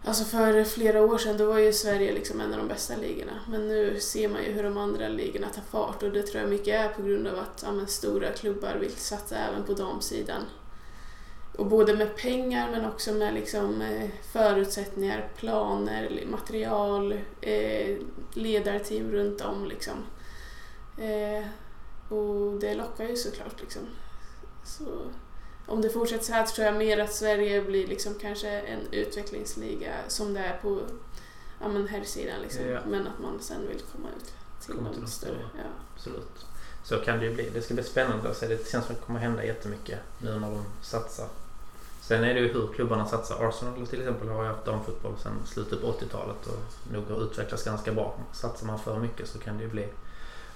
Alltså 0.07 0.23
för 0.23 0.63
flera 0.63 1.01
år 1.01 1.17
sedan 1.17 1.37
då 1.37 1.45
var 1.45 1.59
ju 1.59 1.73
Sverige 1.73 2.13
liksom 2.13 2.41
en 2.41 2.53
av 2.53 2.59
de 2.59 2.67
bästa 2.67 2.95
ligorna. 2.97 3.39
Men 3.49 3.67
nu 3.67 3.99
ser 3.99 4.29
man 4.29 4.43
ju 4.43 4.51
hur 4.51 4.63
de 4.63 4.77
andra 4.77 5.07
ligorna 5.07 5.47
tar 5.49 5.61
fart 5.61 6.03
och 6.03 6.11
det 6.11 6.23
tror 6.23 6.41
jag 6.41 6.49
mycket 6.49 6.73
är 6.73 6.89
på 6.89 7.01
grund 7.01 7.27
av 7.27 7.39
att 7.39 7.63
ja, 7.65 7.71
men, 7.71 7.87
stora 7.87 8.31
klubbar 8.31 8.75
vill 8.75 8.91
satsa 8.91 9.35
även 9.35 9.63
på 9.63 9.73
damsidan. 9.73 10.41
Och 11.57 11.65
både 11.65 11.93
med 11.93 12.15
pengar 12.15 12.71
men 12.71 12.85
också 12.85 13.13
med 13.13 13.33
liksom, 13.33 13.81
eh, 13.81 14.09
förutsättningar, 14.33 15.29
planer, 15.37 16.23
material, 16.31 17.19
eh, 17.41 17.97
ledarteam 18.33 19.11
runt 19.11 19.41
om. 19.41 19.65
Liksom. 19.65 19.97
Eh, 20.97 21.47
och 22.17 22.59
det 22.59 22.75
lockar 22.75 23.05
ju 23.05 23.15
såklart. 23.15 23.61
Liksom. 23.61 23.81
Så 24.63 24.83
om 25.67 25.81
det 25.81 25.89
fortsätter 25.89 26.25
så 26.25 26.33
här 26.33 26.45
tror 26.45 26.65
jag 26.65 26.75
mer 26.75 26.97
att 26.97 27.13
Sverige 27.13 27.61
blir 27.61 27.87
liksom 27.87 28.13
kanske 28.21 28.49
en 28.49 28.79
utvecklingsliga 28.91 29.93
som 30.07 30.33
det 30.33 30.39
är 30.39 30.57
på 30.61 30.81
ja, 31.61 31.67
men 31.67 31.87
herrsidan. 31.87 32.41
Liksom. 32.41 32.65
Ja. 32.65 32.79
Men 32.87 33.07
att 33.07 33.19
man 33.19 33.39
sen 33.41 33.67
vill 33.67 33.81
komma 33.91 34.07
ut 34.17 34.33
till 34.65 34.73
komma 34.75 34.89
de 34.99 35.07
större. 35.07 35.49
Ja. 35.57 35.63
Absolut. 35.95 36.45
Så 36.83 36.97
kan 36.97 37.19
det 37.19 37.25
ju 37.25 37.33
bli. 37.33 37.49
Det 37.49 37.61
ska 37.61 37.73
bli 37.73 37.83
spännande 37.83 38.29
att 38.29 38.37
se. 38.37 38.47
Det 38.47 38.69
känns 38.69 38.85
som 38.85 38.95
att 38.95 39.01
det 39.01 39.05
kommer 39.05 39.19
hända 39.19 39.45
jättemycket 39.45 39.99
nu 40.17 40.39
när 40.39 40.49
de 40.49 40.65
satsar. 40.81 41.27
Sen 42.01 42.23
är 42.23 42.33
det 42.33 42.39
ju 42.39 42.53
hur 42.53 42.67
klubbarna 42.73 43.05
satsar. 43.05 43.49
Arsenal 43.49 43.87
till 43.87 43.99
exempel 43.99 44.27
har 44.27 44.43
ju 44.43 44.49
haft 44.49 44.65
damfotboll 44.65 45.13
sedan 45.23 45.33
slutet 45.45 45.81
på 45.81 45.87
80-talet 45.87 46.47
och 46.47 46.93
nog 46.93 47.09
har 47.09 47.23
utvecklats 47.23 47.63
ganska 47.63 47.93
bra. 47.93 48.19
Satsar 48.33 48.67
man 48.67 48.79
för 48.79 48.99
mycket 48.99 49.27
så 49.27 49.39
kan 49.39 49.57
det 49.57 49.63
ju 49.63 49.69
bli 49.69 49.87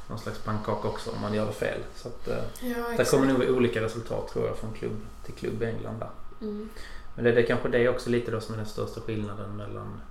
någon 0.09 0.19
slags 0.19 0.39
pannkaka 0.39 0.87
också 0.87 1.11
om 1.11 1.21
man 1.21 1.33
gör 1.33 1.45
det 1.45 1.53
fel. 1.53 1.79
Så 1.95 2.07
att, 2.07 2.27
eh, 2.27 2.43
ja, 2.61 2.85
det 2.97 3.11
kommer 3.11 3.27
nog 3.27 3.49
olika 3.49 3.81
resultat 3.81 4.27
tror 4.27 4.47
jag 4.47 4.57
från 4.57 4.73
klubb 4.73 4.97
till 5.25 5.33
klubb 5.33 5.61
i 5.63 5.65
England 5.65 5.99
där. 5.99 6.09
Mm. 6.41 6.69
Men 7.15 7.23
det 7.23 7.31
är 7.31 7.45
kanske 7.45 7.69
det 7.69 7.89
också 7.89 8.09
lite 8.09 8.31
då 8.31 8.41
som 8.41 8.53
är 8.53 8.57
den 8.57 8.67
största 8.67 9.01
skillnaden 9.01 9.57
mellan 9.57 10.01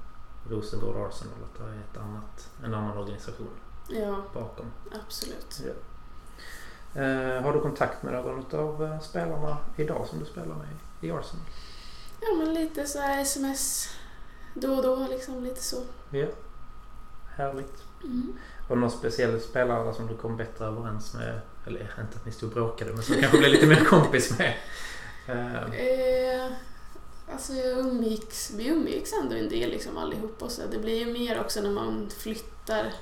Rosengård 0.50 0.96
och 0.96 1.08
Arsenal. 1.08 1.34
Att 1.44 1.58
det 1.58 1.64
är 1.64 1.80
ett 1.92 1.96
annat, 1.96 2.50
en 2.64 2.74
annan 2.74 2.98
organisation 2.98 3.50
ja, 3.88 4.22
bakom. 4.34 4.66
Absolut. 5.04 5.62
Ja. 5.64 5.72
Eh, 7.02 7.42
har 7.42 7.52
du 7.52 7.60
kontakt 7.60 8.02
med 8.02 8.12
någon 8.12 8.60
av 8.60 8.84
eh, 8.84 9.00
spelarna 9.00 9.56
idag 9.76 10.06
som 10.06 10.18
du 10.18 10.24
spelar 10.24 10.54
med 10.54 10.68
i 11.00 11.10
Arsenal? 11.10 11.46
Ja 12.20 12.28
men 12.38 12.54
lite 12.54 12.86
så 12.86 12.98
här 12.98 13.22
sms 13.22 13.88
då 14.54 14.74
och 14.74 14.82
då 14.82 15.06
liksom 15.10 15.44
lite 15.44 15.62
så. 15.62 15.76
Ja, 16.10 16.26
härligt. 17.36 17.87
Mm. 18.04 18.32
Var 18.68 18.76
det 18.76 18.80
någon 18.80 18.90
speciell 18.90 19.40
spelare 19.40 19.94
som 19.94 20.06
du 20.06 20.16
kom 20.16 20.36
bättre 20.36 20.64
överens 20.64 21.14
med? 21.14 21.40
Eller 21.66 21.80
inte 21.80 22.16
att 22.16 22.26
ni 22.26 22.32
stod 22.32 22.48
och 22.48 22.54
bråkade 22.54 22.92
men 22.92 23.02
som 23.02 23.14
kanske 23.14 23.38
blev 23.38 23.50
lite 23.50 23.66
mer 23.66 23.84
kompis 23.84 24.38
med? 24.38 24.54
Uh. 25.28 25.74
Eh, 25.74 26.52
alltså 27.32 27.52
jag 27.52 27.78
umgicks, 27.78 28.52
vi 28.56 28.68
umgicks 28.68 29.12
ändå 29.12 29.36
en 29.36 29.48
del 29.48 29.70
liksom 29.70 29.96
allihopa. 29.96 30.48
Så 30.48 30.62
det 30.70 30.78
blir 30.78 31.06
ju 31.06 31.12
mer 31.12 31.40
också 31.40 31.60
när 31.60 31.70
man 31.70 32.10
flyttar 32.10 32.92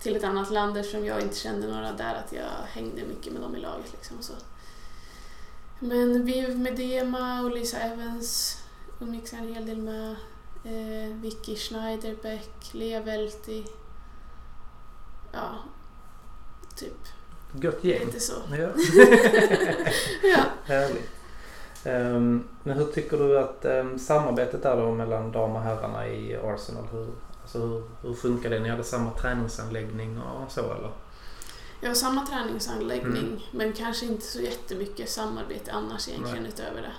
till 0.00 0.16
ett 0.16 0.24
annat 0.24 0.50
land 0.50 0.76
eftersom 0.76 1.04
jag 1.04 1.20
inte 1.20 1.36
kände 1.36 1.66
några 1.66 1.92
där 1.92 2.14
att 2.14 2.32
jag 2.32 2.50
hängde 2.68 3.02
mycket 3.04 3.32
med 3.32 3.42
dem 3.42 3.56
i 3.56 3.60
laget. 3.60 3.92
Liksom, 3.92 4.16
så. 4.20 4.32
Men 5.80 6.24
Viv 6.24 6.58
Medema 6.58 7.42
och 7.42 7.50
Lisa 7.50 7.78
Evans 7.78 8.58
umgicks 9.00 9.32
jag 9.32 9.42
en 9.42 9.54
hel 9.54 9.66
del 9.66 9.78
med. 9.78 10.16
Eh, 10.64 11.16
Vicky 11.16 11.56
Schneiderbeck, 11.56 12.70
Lea 12.72 13.00
Velti 13.00 13.64
ja, 15.36 15.58
typ. 16.76 16.98
Gött 17.52 17.84
gäng. 17.84 18.06
Lite 18.06 18.20
så. 18.20 18.32
Ja. 18.50 18.56
ja. 20.22 20.44
Härligt. 20.64 21.10
Um, 21.84 22.48
men 22.62 22.78
hur 22.78 22.86
tycker 22.86 23.18
du 23.18 23.38
att 23.38 23.64
um, 23.64 23.98
samarbetet 23.98 24.62
där 24.62 24.76
då 24.76 24.94
mellan 24.94 25.32
dam 25.32 25.56
och 25.56 25.62
herrarna 25.62 26.08
i 26.08 26.36
Arsenal, 26.36 26.84
hur, 26.92 27.06
alltså 27.42 27.58
hur, 27.58 27.82
hur 28.02 28.14
funkar 28.14 28.50
det? 28.50 28.58
Ni 28.58 28.68
hade 28.68 28.84
samma 28.84 29.10
träningsanläggning 29.10 30.20
och 30.20 30.52
så 30.52 30.60
eller? 30.60 30.90
Ja, 31.80 31.94
samma 31.94 32.26
träningsanläggning 32.26 33.26
mm. 33.26 33.40
men 33.50 33.72
kanske 33.72 34.06
inte 34.06 34.26
så 34.26 34.40
jättemycket 34.40 35.08
samarbete 35.08 35.72
annars 35.72 36.08
egentligen 36.08 36.42
Nej. 36.42 36.52
utöver 36.52 36.82
det. 36.82 36.92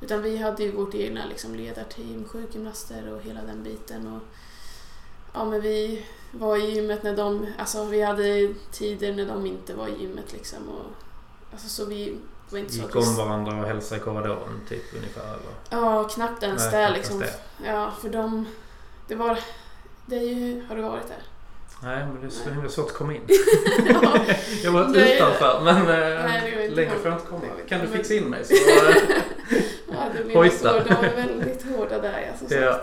Utan 0.00 0.22
vi 0.22 0.36
hade 0.36 0.62
ju 0.62 0.72
vårt 0.72 0.94
egna 0.94 1.26
liksom, 1.26 1.54
ledarteam, 1.54 2.24
sjukgymnaster 2.28 3.12
och 3.12 3.22
hela 3.22 3.40
den 3.42 3.62
biten. 3.62 4.14
Och, 4.14 4.22
ja, 5.32 5.44
men 5.44 5.60
vi 5.60 6.06
var 6.30 6.56
i 6.56 6.70
gymmet 6.70 7.02
när 7.02 7.16
de, 7.16 7.46
alltså 7.58 7.84
vi 7.84 8.02
hade 8.02 8.54
tider 8.72 9.12
när 9.12 9.26
de 9.26 9.46
inte 9.46 9.74
var 9.74 9.88
i 9.88 10.02
gymmet 10.02 10.32
liksom. 10.32 10.68
Och, 10.68 10.86
alltså, 11.52 11.68
så 11.68 11.84
vi 11.84 12.16
var 12.50 12.58
inte 12.58 12.74
Gick 12.74 12.92
så 12.92 12.98
om 12.98 13.16
varandra 13.16 13.60
och 13.60 13.66
hälsade 13.66 14.00
i 14.00 14.04
korridoren 14.04 14.60
typ 14.68 14.94
ungefär 14.96 15.22
eller? 15.22 15.80
Ja, 15.82 16.08
knappt 16.08 16.42
ens 16.42 16.62
Nej, 16.62 16.72
där 16.72 16.94
liksom. 16.94 17.18
Det. 17.18 17.34
Ja, 17.64 17.92
för 18.02 18.08
de, 18.08 18.46
det 19.08 19.14
var, 19.14 19.38
det 20.06 20.16
är 20.16 20.34
ju, 20.34 20.64
har 20.68 20.76
du 20.76 20.82
varit 20.82 21.08
där? 21.08 21.22
Nej, 21.82 22.06
men 22.06 22.20
det 22.20 22.26
är 22.26 22.30
så 22.30 22.50
himla 22.50 22.68
svårt 22.68 22.86
att 22.86 22.94
komma 22.94 23.14
in. 23.14 23.22
ja, 23.88 24.20
jag 24.64 24.72
var 24.72 24.88
nej, 24.88 25.16
utanför 25.16 25.60
men 25.64 25.76
eh, 25.76 26.24
nej, 26.24 26.70
längre 26.70 26.90
får 26.90 27.10
jag 27.10 27.14
inte 27.14 27.26
komma. 27.26 27.42
Kan 27.68 27.80
du 27.80 27.86
fixa 27.86 28.14
in 28.14 28.24
mig 28.24 28.44
så 28.44 28.54
Ja, 29.92 30.04
det 30.16 30.24
blir 30.24 30.50
så. 30.50 30.64
De 30.64 30.94
är 31.06 31.16
väldigt 31.16 31.62
hårda 31.62 31.98
där 31.98 32.30
alltså, 32.32 32.54
ja. 32.54 32.80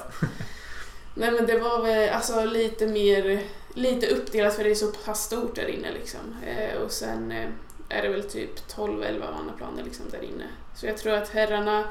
Nej 1.19 1.31
men 1.31 1.45
det 1.45 1.59
var 1.59 1.83
väl 1.83 2.09
alltså 2.09 2.45
lite 2.45 2.87
mer, 2.87 3.43
lite 3.73 4.07
uppdelat 4.07 4.55
för 4.55 4.63
det 4.63 4.71
är 4.71 4.75
så 4.75 4.87
pass 4.87 5.23
stort 5.23 5.55
där 5.55 5.67
inne 5.67 5.91
liksom. 5.91 6.35
Eh, 6.45 6.81
och 6.81 6.91
sen 6.91 7.31
eh, 7.31 7.49
är 7.89 8.01
det 8.01 8.09
väl 8.09 8.23
typ 8.23 8.69
12-11 8.75 9.19
mannaplaner 9.19 9.83
liksom 9.83 10.05
där 10.11 10.23
inne. 10.23 10.47
Så 10.75 10.85
jag 10.85 10.97
tror 10.97 11.13
att 11.13 11.29
herrarna 11.29 11.83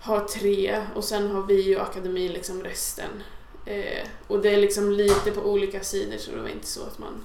har 0.00 0.20
tre 0.20 0.86
och 0.94 1.04
sen 1.04 1.30
har 1.30 1.42
vi 1.42 1.76
och 1.76 1.82
akademin 1.82 2.32
liksom 2.32 2.62
resten. 2.62 3.22
Eh, 3.66 4.08
och 4.26 4.42
det 4.42 4.50
är 4.50 4.56
liksom 4.56 4.92
lite 4.92 5.30
på 5.30 5.40
olika 5.40 5.80
sidor 5.80 6.18
så 6.18 6.30
det 6.30 6.40
var 6.40 6.48
inte 6.48 6.66
så 6.66 6.82
att 6.82 6.98
man 6.98 7.24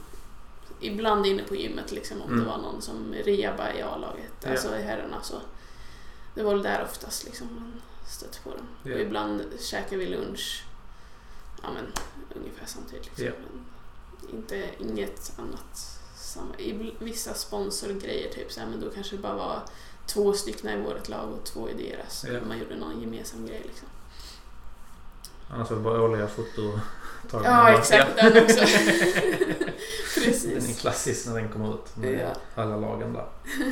ibland 0.79 1.25
inne 1.25 1.43
på 1.43 1.55
gymmet 1.55 1.91
liksom 1.91 2.21
om 2.21 2.29
mm. 2.29 2.39
det 2.39 2.49
var 2.49 2.57
någon 2.57 2.81
som 2.81 3.13
reba 3.23 3.73
i 3.73 3.81
A-laget, 3.81 4.31
ja. 4.43 4.49
alltså 4.49 4.77
i 4.77 4.81
herrarna 4.81 5.21
så. 5.21 5.35
Det 6.35 6.43
var 6.43 6.51
väl 6.51 6.63
där 6.63 6.83
oftast 6.83 7.25
liksom 7.25 7.47
man 7.55 7.81
stötte 8.07 8.38
på 8.43 8.49
dem. 8.49 8.67
Ja. 8.83 8.93
Och 8.93 9.01
ibland 9.01 9.43
käkar 9.59 9.97
vi 9.97 10.05
lunch 10.05 10.64
ja, 11.61 11.67
men, 11.73 11.85
ungefär 12.35 12.65
samtidigt. 12.65 13.05
Liksom. 13.05 13.25
Yeah. 13.25 13.35
Inte, 14.33 14.69
inget 14.79 15.31
annat. 15.37 15.99
Samma. 16.15 16.55
I 16.57 16.93
vissa 16.99 17.33
sponsorgrejer 17.33 18.33
typ 18.33 18.51
så 18.51 18.59
här, 18.59 18.67
men 18.67 18.79
då 18.79 18.89
kanske 18.89 19.15
det 19.15 19.21
bara 19.21 19.35
var 19.35 19.61
två 20.05 20.33
stycken 20.33 20.69
i 20.69 20.83
vårt 20.83 21.09
lag 21.09 21.29
och 21.33 21.43
två 21.45 21.69
i 21.69 21.73
deras. 21.73 22.25
Ja. 22.33 22.39
Man 22.47 22.59
gjorde 22.59 22.75
någon 22.75 23.01
gemensam 23.01 23.45
grej 23.47 23.61
liksom. 23.65 23.87
Annars 25.49 25.69
var 25.69 25.77
det 25.77 25.83
bara 25.83 26.01
årliga 26.01 26.27
foto 26.27 26.79
Ja, 27.31 27.69
exakt. 27.79 28.15
Den 28.15 28.43
också. 28.43 28.59
Den 30.15 30.23
Precis. 30.23 30.69
är 30.69 30.81
klassisk 30.81 31.27
när 31.27 31.33
den 31.35 31.49
kommer 31.49 31.73
ut 31.73 31.95
med 31.97 32.19
Ja. 32.19 32.61
alla 32.63 32.77
lagen 32.77 33.13
där. 33.13 33.25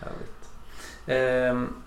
Härligt. 0.00 0.40
Ehm, 1.06 1.82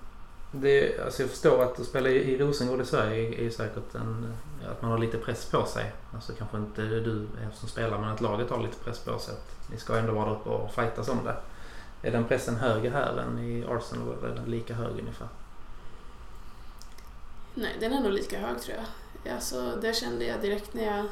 det, 0.56 1.00
alltså 1.00 1.22
jag 1.22 1.30
förstår 1.30 1.64
att 1.64 1.80
att 1.80 1.86
spela 1.86 2.10
i, 2.10 2.38
Rosengård 2.38 2.82
i 2.82 2.86
Sverige 2.86 3.28
är, 3.28 3.46
är 3.46 3.50
säkert 3.50 3.96
en, 3.96 4.34
att 4.72 4.82
man 4.82 4.92
har 4.92 4.98
lite 4.98 5.18
press 5.18 5.46
på 5.46 5.66
sig. 5.66 5.92
Alltså 6.14 6.34
kanske 6.34 6.58
inte 6.58 6.82
du 6.82 7.28
som 7.54 7.70
spelar 7.70 7.98
men 7.98 8.10
att 8.10 8.22
laget 8.22 8.50
har 8.50 8.62
lite 8.62 8.78
press 8.84 9.00
på 9.00 9.20
sig. 9.20 9.34
Att 9.34 9.72
ni 9.72 9.78
ska 9.78 9.98
ändå 9.98 10.14
vara 10.14 10.26
där 10.26 10.36
uppe 10.36 10.50
och 10.50 10.74
fightas 10.74 11.10
om 11.10 11.20
det. 11.24 11.36
Är 12.08 12.12
den 12.12 12.26
pressen 12.26 12.56
högre 12.56 12.90
här 12.90 13.18
än 13.18 13.40
i 13.40 13.66
Arsenal 13.70 14.18
eller 14.18 14.30
är 14.30 14.36
den 14.36 14.46
lika 14.46 14.74
hög 14.74 15.00
ungefär? 15.00 15.28
Nej, 17.54 17.78
den 17.80 17.94
är 17.94 18.02
nog 18.02 18.12
lika 18.12 18.40
hög 18.40 18.62
tror 18.62 18.78
jag. 18.78 19.34
Alltså, 19.34 19.76
det 19.82 19.96
kände 19.96 20.26
jag 20.26 20.42
direkt 20.42 20.74
när 20.74 20.98
jag 20.98 21.06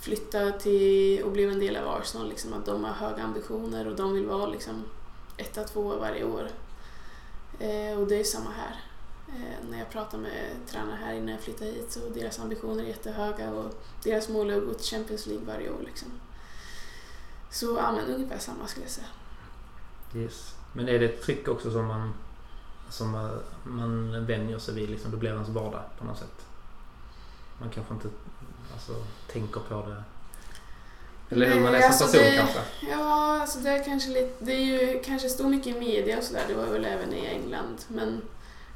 flyttade 0.00 0.52
till 0.52 1.22
och 1.22 1.32
blev 1.32 1.50
en 1.50 1.60
del 1.60 1.76
av 1.76 1.88
Arsenal. 1.88 2.28
Liksom, 2.28 2.52
att 2.52 2.66
de 2.66 2.84
har 2.84 2.92
höga 2.92 3.22
ambitioner 3.22 3.88
och 3.88 3.96
de 3.96 4.12
vill 4.12 4.26
vara 4.26 4.46
liksom, 4.46 4.84
etta, 5.36 5.64
tvåa 5.64 5.96
varje 5.96 6.24
år. 6.24 6.48
Eh, 7.60 7.98
och 7.98 8.06
det 8.06 8.20
är 8.20 8.24
samma 8.24 8.50
här. 8.50 8.80
Eh, 9.28 9.68
när 9.70 9.78
jag 9.78 9.90
pratar 9.90 10.18
med 10.18 10.54
tränare 10.66 10.98
här 11.04 11.14
innan 11.14 11.28
jag 11.28 11.40
flyttade 11.40 11.70
hit 11.70 11.92
så 11.92 12.00
deras 12.14 12.38
ambitioner 12.38 12.82
är 12.82 12.88
jättehöga 12.88 13.50
och 13.50 13.74
deras 14.04 14.28
mål 14.28 14.50
är 14.50 14.58
att 14.58 14.66
gå 14.66 14.74
till 14.74 14.96
Champions 14.96 15.26
League 15.26 15.46
varje 15.46 15.70
år. 15.70 15.80
Liksom. 15.84 16.08
Så 17.50 17.76
ja, 17.76 17.92
men 17.92 18.14
ungefär 18.14 18.38
samma 18.38 18.66
skulle 18.66 18.84
jag 18.84 18.92
säga. 18.92 19.06
Yes. 20.14 20.54
Men 20.72 20.88
är 20.88 20.98
det 20.98 21.04
ett 21.04 21.22
tryck 21.22 21.48
också 21.48 21.70
som 21.70 21.86
man, 21.86 22.14
som 22.88 23.14
eh, 23.14 23.30
man 23.64 24.26
vänjer 24.26 24.58
sig 24.58 24.74
vid? 24.74 24.90
Liksom, 24.90 25.10
det 25.10 25.16
blir 25.16 25.30
ens 25.30 25.48
vardag 25.48 25.82
på 25.98 26.04
något 26.04 26.18
sätt? 26.18 26.46
Man 27.58 27.70
kanske 27.70 27.94
inte 27.94 28.08
alltså, 28.72 28.92
tänker 29.32 29.60
på 29.60 29.86
det. 29.86 30.02
Eller 31.30 31.50
hur 31.50 31.60
man 31.60 31.74
är 31.74 31.80
som 31.80 31.88
alltså 31.90 32.04
person 32.04 32.20
det- 32.20 32.36
kanske? 32.36 32.60
Ja, 32.90 33.40
alltså 33.40 33.58
det 33.58 33.70
är 33.70 33.84
kanske 33.84 34.10
lite, 34.10 34.44
det 34.44 34.52
är 34.52 34.60
ju 34.64 35.02
kanske 35.02 35.28
står 35.28 35.48
mycket 35.48 35.76
i 35.76 35.78
media 35.80 36.18
och 36.18 36.24
sådär, 36.24 36.44
det 36.48 36.54
var 36.54 36.66
väl 36.66 36.84
även 36.84 37.14
i 37.14 37.26
England. 37.26 37.78
Men 37.88 38.22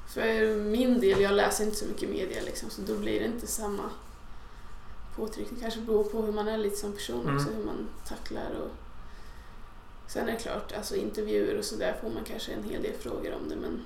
för 0.09 0.57
min 0.57 1.01
del, 1.01 1.21
jag 1.21 1.33
läser 1.33 1.64
inte 1.64 1.77
så 1.77 1.85
mycket 1.87 2.09
media 2.11 2.43
liksom, 2.45 2.71
så 2.71 2.81
då 2.83 2.95
blir 2.95 3.21
det 3.21 3.27
inte 3.27 3.47
samma 3.47 3.83
påtryckning. 5.17 5.61
Kanske 5.61 5.81
beror 5.81 6.05
på 6.05 6.23
hur 6.23 6.33
man 6.33 6.49
är 6.49 6.59
lite 6.59 6.77
som 6.77 6.93
person 6.93 7.21
Mm. 7.21 7.37
också, 7.37 7.49
hur 7.57 7.64
man 7.64 7.88
tacklar 8.09 8.51
och 8.62 8.71
Sen 10.09 10.29
är 10.29 10.33
det 10.33 10.38
klart, 10.38 10.73
alltså 10.77 10.97
intervjuer 10.97 11.59
och 11.59 11.64
sådär 11.64 11.97
får 12.01 12.11
man 12.11 12.25
kanske 12.25 12.53
en 12.53 12.62
hel 12.64 12.83
del 12.83 12.93
frågor 13.01 13.35
om 13.35 13.49
det 13.49 13.57
men 13.57 13.85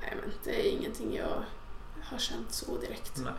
Nej 0.00 0.16
men 0.20 0.32
det 0.44 0.66
är 0.66 0.70
ingenting 0.72 1.16
jag 1.16 1.42
har 2.02 2.18
känt 2.18 2.52
så 2.52 2.76
direkt. 2.80 3.12
Nej. 3.16 3.32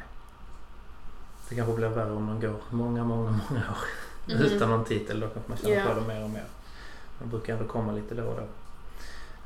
Det 1.50 1.56
kanske 1.56 1.74
blir 1.76 1.88
värre 1.88 2.12
om 2.12 2.24
man 2.24 2.40
går 2.40 2.56
många, 2.70 3.04
många, 3.04 3.40
många 3.50 3.62
år 3.70 3.78
Mhm. 4.36 4.42
utan 4.42 4.70
någon 4.70 4.86
titel. 4.86 5.20
Då 5.20 5.28
kanske 5.28 5.50
man 5.52 5.58
känner 5.58 5.76
Ja. 5.76 5.94
på 5.94 6.00
det 6.00 6.08
mer 6.08 6.24
och 6.24 6.30
mer. 6.30 6.46
Man 7.20 7.30
brukar 7.30 7.54
ändå 7.54 7.66
komma 7.66 7.92
lite 7.92 8.16
då 8.16 8.24
och 8.24 8.36
då. 8.36 8.44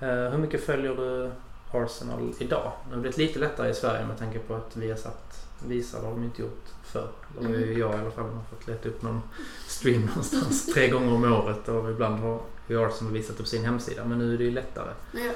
Eh, 0.06 0.30
hur 0.32 0.38
mycket 0.38 0.66
följer 0.66 0.96
du 0.96 1.32
Arsenal 1.72 2.34
idag? 2.40 2.72
Det 2.90 2.96
har 2.96 3.02
blivit 3.02 3.18
lite 3.18 3.40
lättare 3.40 3.70
i 3.70 3.74
Sverige 3.74 4.06
med 4.08 4.18
tanke 4.20 4.40
på 4.40 4.56
att 4.56 4.78
vi 4.78 4.90
har 4.90 4.98
satt 4.98 5.48
visar. 5.68 6.00
Det 6.02 6.06
har 6.08 6.14
de 6.14 6.24
inte 6.24 6.42
gjort 6.42 6.66
förr. 6.84 7.08
Eller 7.40 7.50
Mm. 7.50 7.80
jag 7.80 7.96
i 7.96 7.98
alla 7.98 8.12
fall 8.12 8.24
har 8.26 8.44
fått 8.50 8.68
leta 8.68 8.90
upp 8.90 9.02
någon 9.02 9.22
stream 9.68 10.02
någonstans 10.06 10.74
tre 10.74 10.88
gånger 10.90 11.14
om 11.14 11.24
året 11.34 11.68
och 11.70 11.90
ibland 11.92 12.20
har 12.20 12.42
ju 12.68 12.86
Arsenal 12.86 13.14
visat 13.14 13.40
upp 13.40 13.48
sin 13.48 13.66
hemsida. 13.66 14.06
Men 14.06 14.18
nu 14.20 14.34
är 14.34 14.38
det 14.38 14.44
ju 14.44 14.52
lättare. 14.52 14.94
Jag, 15.14 15.34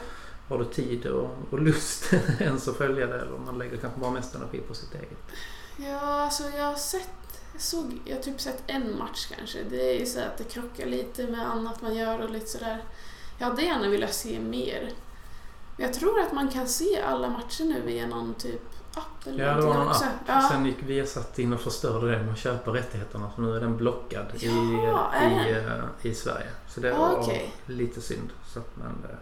Har 0.49 0.57
du 0.59 0.65
tid 0.65 1.05
och, 1.05 1.29
och 1.49 1.59
lust 1.61 2.13
ens 2.39 2.67
att 2.67 2.75
följa 2.75 3.07
det 3.07 3.19
eller 3.21 3.37
man 3.45 3.57
lägger 3.57 3.77
kanske 3.77 3.99
bara 3.99 4.11
mest 4.11 4.35
energi 4.35 4.59
på 4.67 4.73
sitt 4.73 4.93
eget? 4.95 5.17
Ja, 5.77 5.99
alltså 6.23 6.43
jag 6.57 6.63
har 6.65 6.75
sett, 6.75 7.09
jag 7.53 7.61
såg, 7.61 7.99
jag 8.05 8.15
har 8.15 8.23
typ 8.23 8.41
sett 8.41 8.63
en 8.67 8.97
match 8.97 9.27
kanske. 9.37 9.63
Det 9.69 9.95
är 9.95 9.99
ju 9.99 10.05
så 10.05 10.19
att 10.19 10.37
det 10.37 10.43
krockar 10.43 10.85
lite 10.85 11.27
med 11.27 11.51
annat 11.51 11.81
man 11.81 11.95
gör 11.95 12.21
och 12.21 12.29
lite 12.29 12.47
sådär. 12.49 12.83
Jag 13.37 13.47
hade 13.47 13.61
gärna 13.61 13.89
velat 13.89 14.13
se 14.13 14.39
mer. 14.39 14.91
Jag 15.77 15.93
tror 15.93 16.19
att 16.19 16.31
man 16.33 16.47
kan 16.49 16.67
se 16.67 17.01
alla 17.01 17.29
matcher 17.29 17.63
nu 17.63 17.81
via 17.81 18.07
någon 18.07 18.33
typ 18.33 18.61
app 18.93 19.27
eller 19.27 19.43
Ja, 19.47 19.53
det 19.55 19.61
var 19.61 19.73
någon 19.73 19.87
också. 19.87 20.03
app. 20.05 20.11
Ja. 20.27 20.49
Sen 20.51 20.65
gick 20.65 20.77
vi 20.85 21.05
satt 21.05 21.39
in 21.39 21.53
och 21.53 21.59
förstörde 21.61 22.11
det 22.11 22.23
med 22.23 22.31
att 22.33 22.39
köpa 22.39 22.71
rättigheterna 22.73 23.31
så 23.35 23.41
nu 23.41 23.55
är 23.55 23.59
den 23.59 23.77
blockad 23.77 24.25
i, 24.39 24.45
Ja, 24.85 25.11
är 25.13 25.49
i, 25.49 25.53
den? 25.53 25.65
eh, 25.79 25.85
i 26.01 26.15
Sverige. 26.15 26.47
Så 26.69 26.79
det 26.79 26.91
var 26.93 27.19
okej. 27.19 27.53
lite 27.65 28.01
synd. 28.01 28.29
Så, 28.53 28.59
att, 28.59 28.75
men, 28.77 28.87
eh, 29.11 29.17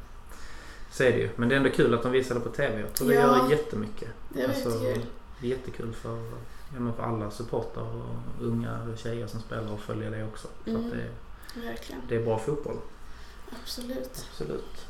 så 0.91 1.03
är 1.03 1.11
det 1.11 1.17
ju. 1.17 1.29
Men 1.35 1.49
det 1.49 1.55
är 1.55 1.57
ändå 1.57 1.69
kul 1.69 1.93
att 1.93 2.03
de 2.03 2.11
visade 2.11 2.39
på 2.39 2.49
TV. 2.49 2.79
Jag 2.79 2.93
tror 2.93 3.07
det 3.07 3.13
Ja. 3.13 3.21
gör 3.21 3.51
jättemycket. 3.51 4.09
Det 4.29 4.47
var 4.47 4.53
jättekul. 4.53 5.05
Det 5.43 5.47
är 5.47 5.57
jättekul 5.57 5.93
för, 5.93 6.31
ja, 6.77 6.93
för 6.95 7.03
alla 7.03 7.31
supportrar 7.31 7.83
och 7.83 8.45
unga 8.45 8.87
tjejer 8.97 9.27
som 9.27 9.39
spelar 9.39 9.73
och 9.73 9.79
följer 9.79 10.11
det 10.11 10.23
också. 10.23 10.47
Mm. 10.65 10.89
det, 10.89 11.09
Verkligen. 11.61 12.01
det 12.07 12.15
är 12.15 12.25
bra 12.25 12.39
fotboll. 12.39 12.77
Absolut. 13.61 14.27
Absolut. 14.31 14.87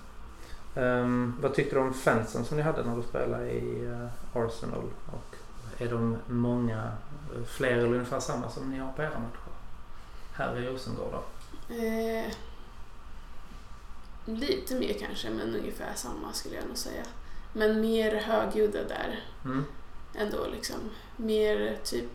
Ehm, 0.75 1.37
vad 1.41 1.53
tyckte 1.53 1.75
du 1.75 1.81
om 1.81 1.93
fansen 1.93 2.45
som 2.45 2.57
ni 2.57 2.63
hade 2.63 2.83
när 2.83 2.95
du 2.95 3.03
spelade 3.03 3.51
i 3.51 3.85
eh, 3.85 4.07
Arsenal? 4.33 4.83
Och 5.11 5.35
är 5.81 5.89
de 5.89 6.17
många, 6.27 6.91
eh, 7.35 7.43
fler 7.45 7.71
eller 7.77 7.93
ungefär 7.93 8.19
samma 8.19 8.49
som 8.49 8.69
ni 8.69 8.79
har 8.79 8.91
på 8.91 9.01
era 9.01 9.09
matcher? 9.19 9.53
Här 10.33 10.59
i 10.59 10.67
Rosengård 10.67 11.11
då? 11.11 11.23
Eh, 11.75 12.33
lite 14.25 14.75
mer 14.75 14.93
kanske, 14.99 15.29
men 15.29 15.55
ungefär 15.55 15.93
samma 15.95 16.33
skulle 16.33 16.55
jag 16.55 16.67
nog 16.67 16.77
säga. 16.77 17.03
Men 17.53 17.81
mer 17.81 18.15
högljudda 18.15 18.83
där. 18.83 19.19
Mm. 19.45 19.65
Ändå 20.15 20.47
liksom 20.51 20.75
mer 21.17 21.77
typ 21.83 22.09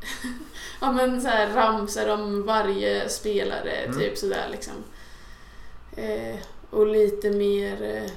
ja 0.80 0.92
men 0.92 1.20
så 1.22 1.28
här 1.28 1.50
ramsar 1.54 2.08
om 2.08 2.42
varje 2.46 3.08
spelare 3.08 3.70
Mm. 3.70 3.98
typ 3.98 4.18
sådär 4.18 4.48
liksom. 4.50 4.74
Eh, 5.96 6.36
och 6.70 6.86
lite 6.86 7.30
mer 7.30 7.82
eh, 7.82 8.10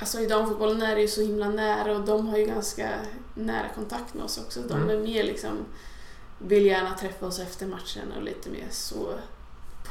Alltså 0.00 0.20
i 0.20 0.26
damfotbollen 0.26 0.82
är 0.82 0.94
det 0.94 1.00
ju 1.00 1.08
så 1.08 1.20
himla 1.22 1.48
nära 1.48 1.92
och 1.96 2.04
de 2.04 2.26
har 2.28 2.38
ju 2.38 2.46
ganska 2.46 2.88
nära 3.34 3.68
kontakt 3.74 4.14
med 4.14 4.24
oss 4.24 4.38
också. 4.38 4.60
De 4.60 4.74
Mm. 4.82 4.90
är 4.90 4.98
mer 5.02 5.22
liksom 5.22 5.64
vill 6.38 6.66
gärna 6.66 6.94
träffa 6.94 7.26
oss 7.26 7.38
efter 7.38 7.66
matchen 7.66 8.12
och 8.16 8.22
lite 8.22 8.50
mer 8.50 8.66
så 8.70 9.14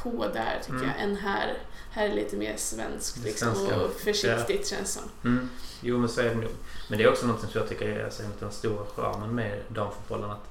på 0.02 0.26
där 0.34 0.58
tycker 0.62 0.74
Mm. 0.76 0.88
jag 0.88 1.00
än 1.04 1.16
här. 1.16 1.58
Här 1.94 2.08
är 2.08 2.14
lite 2.14 2.36
mer 2.36 2.56
svenskt 2.56 3.16
liksom 3.24 3.48
och 3.50 3.90
försiktigt 4.00 4.66
känns 4.68 4.92
som. 4.92 5.02
Mm. 5.30 5.48
Jo 5.80 5.98
men 5.98 6.08
så 6.08 6.20
är 6.20 6.24
det 6.28 6.34
nog. 6.34 6.50
Men 6.88 6.98
det 6.98 7.04
är 7.04 7.10
också 7.10 7.26
något 7.26 7.40
som 7.40 7.48
jag 7.54 7.68
tycker 7.68 7.88
är 7.88 8.04
alltså, 8.04 8.22
den 8.40 8.50
stora 8.52 8.84
charmen 8.96 9.34
med 9.34 9.60
damfotbollen. 9.68 10.30
Att 10.30 10.48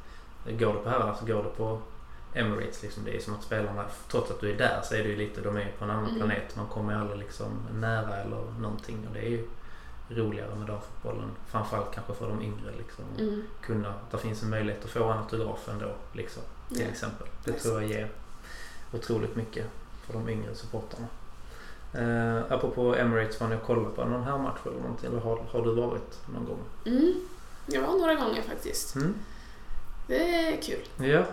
går 0.60 0.74
du 0.74 0.80
på 0.80 0.90
herrarna 0.90 1.16
så 1.16 1.26
går 1.26 1.44
du 1.44 1.50
på 1.50 1.80
Emirates. 2.34 2.82
Liksom. 2.84 3.04
Det 3.06 3.16
är 3.16 3.20
som 3.20 3.34
att 3.36 3.44
spelarna, 3.44 3.86
trots 4.12 4.32
att 4.32 4.40
du 4.42 4.52
är 4.52 4.58
där 4.58 4.82
så 4.84 4.96
är 4.96 5.04
det 5.04 5.10
ju 5.10 5.16
lite, 5.16 5.42
de 5.42 5.58
är 5.58 5.72
på 5.80 5.84
en 5.86 5.92
annan 5.92 6.06
Mm. 6.06 6.16
planet. 6.18 6.56
Man 6.56 6.68
kommer 6.68 6.96
aldrig 6.96 7.20
liksom 7.20 7.52
nära 7.74 8.16
eller 8.18 8.44
någonting. 8.60 9.08
Och 9.08 9.14
det 9.14 9.20
är 9.20 9.30
ju 9.30 9.48
roligare 10.10 10.56
med 10.56 10.68
damfotbollen. 10.68 11.30
Framförallt 11.48 11.94
kanske 11.94 12.14
för 12.14 12.28
de 12.30 12.42
yngre. 12.42 12.72
Liksom. 12.78 13.06
Mm. 13.20 13.44
Kunna, 13.62 13.94
det 14.12 14.18
finns 14.18 14.44
en 14.44 14.50
möjlighet 14.50 14.84
att 14.86 14.90
få 14.92 15.04
en 15.12 15.18
autograf 15.18 15.70
ändå. 15.70 15.92
Liksom, 16.14 16.44
till 16.70 16.82
Ja. 16.82 16.88
exempel. 16.88 17.28
Det 17.44 17.52
tror 17.54 17.82
jag 17.82 17.92
ger 17.92 18.12
otroligt 18.94 19.36
mycket 19.36 19.66
för 20.06 20.14
de 20.14 20.30
yngre 20.30 20.56
supportrarna. 20.56 21.08
Uh, 21.96 22.38
apropå 22.50 22.96
Emirates, 22.96 23.40
var 23.40 23.48
ni 23.48 23.56
och 23.56 23.64
kollade 23.64 23.96
på 23.96 24.06
någon 24.06 24.24
här 24.24 24.38
match 24.38 24.60
eller 24.66 24.80
någonting? 24.80 25.10
Eller 25.10 25.20
har, 25.22 25.40
har 25.52 25.62
du 25.62 25.74
varit 25.76 26.20
någon 26.34 26.46
gång? 26.46 26.60
Mm. 26.86 27.14
Jag 27.66 27.82
var 27.82 27.98
några 28.00 28.16
gånger 28.16 28.42
faktiskt. 28.42 28.96
Mm. 28.96 29.14
Det 30.08 30.48
är 30.48 30.62
kul. 30.62 31.08
Ja. 31.10 31.24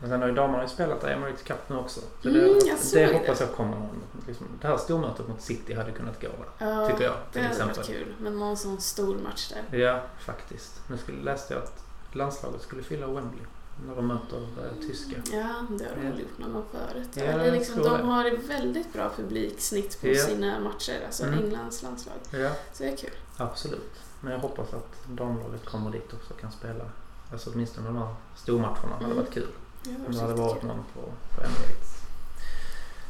Men 0.00 0.10
sen 0.10 0.20
har 0.20 0.28
ju 0.28 0.34
damerna 0.34 0.62
ju 0.62 0.68
spelat 0.68 1.04
i 1.04 1.06
Emirates 1.06 1.42
Cup 1.42 1.68
nu 1.68 1.76
också. 1.76 2.00
Så 2.22 2.28
Mm, 2.28 2.40
det, 2.42 2.66
jag 2.66 2.78
såg 2.78 3.00
det 3.00 3.06
det. 3.06 3.12
hoppas 3.18 3.40
jag 3.40 3.52
kommer 3.52 3.76
någon. 3.76 4.02
Liksom, 4.26 4.46
det 4.60 4.68
här 4.68 4.76
stormötet 4.76 5.28
mot 5.28 5.40
City 5.40 5.74
hade 5.74 5.92
kunnat 5.92 6.20
gå 6.22 6.28
där. 6.28 6.66
Ja, 6.66 6.88
Tycker 6.88 7.04
jag 7.04 7.14
det 7.32 7.38
hade 7.38 7.50
exempel. 7.50 7.76
varit 7.76 7.86
kul. 7.86 8.14
Men 8.18 8.38
någon 8.38 8.56
sån 8.56 8.80
stor 8.80 9.16
match 9.18 9.52
där. 9.70 9.78
Ja, 9.78 10.00
faktiskt. 10.18 10.80
Nu 10.90 10.98
skulle, 10.98 11.22
läste 11.22 11.54
jag 11.54 11.62
att 11.62 11.84
landslaget 12.12 12.62
skulle 12.62 12.82
fylla 12.82 13.06
Wembley 13.06 13.40
när 13.86 13.96
de 13.96 14.06
möter 14.06 14.36
eh, 14.36 14.86
tyska. 14.86 15.16
Ja, 15.32 15.66
det 15.78 15.84
har 15.84 15.96
de 15.96 16.08
väl 16.10 16.20
gjort 16.20 16.38
någon 16.38 16.52
gång 16.52 16.64
förut. 16.72 17.08
Ja, 17.14 17.22
Eller 17.22 17.52
liksom, 17.52 17.82
de 17.82 17.96
det. 17.96 18.02
har 18.02 18.24
ett 18.24 18.44
väldigt 18.50 18.92
bra 18.92 19.10
publiksnitt 19.16 20.00
på 20.00 20.06
Ja. 20.08 20.14
sina 20.24 20.60
matcher. 20.60 21.02
Alltså 21.06 21.24
Mm. 21.24 21.38
Englands 21.44 21.82
landslag. 21.82 22.14
Ja, 22.30 22.50
Så 22.72 22.82
det 22.82 22.88
är 22.92 22.96
kul. 22.96 23.10
absolut. 23.36 23.92
Men 24.20 24.32
jag 24.32 24.38
hoppas 24.40 24.74
att 24.74 24.96
damlaget 25.08 25.64
kommer 25.64 25.90
dit 25.90 26.12
också 26.12 26.32
och 26.34 26.40
kan 26.40 26.52
spela. 26.52 26.84
Alltså 27.32 27.50
åtminstone 27.54 27.86
de 27.86 27.96
här 27.96 28.14
stormatcherna 28.36 28.92
hade 28.94 29.04
Mm. 29.04 29.16
varit 29.16 29.34
kul. 29.34 29.48
Ja, 29.84 29.90
Om 30.06 30.12
det 30.14 30.20
hade 30.20 30.34
varit 30.34 30.60
kul. 30.60 30.68
någon 30.68 30.84
på, 30.94 31.00
på 31.36 31.42
Emirates. 31.42 31.96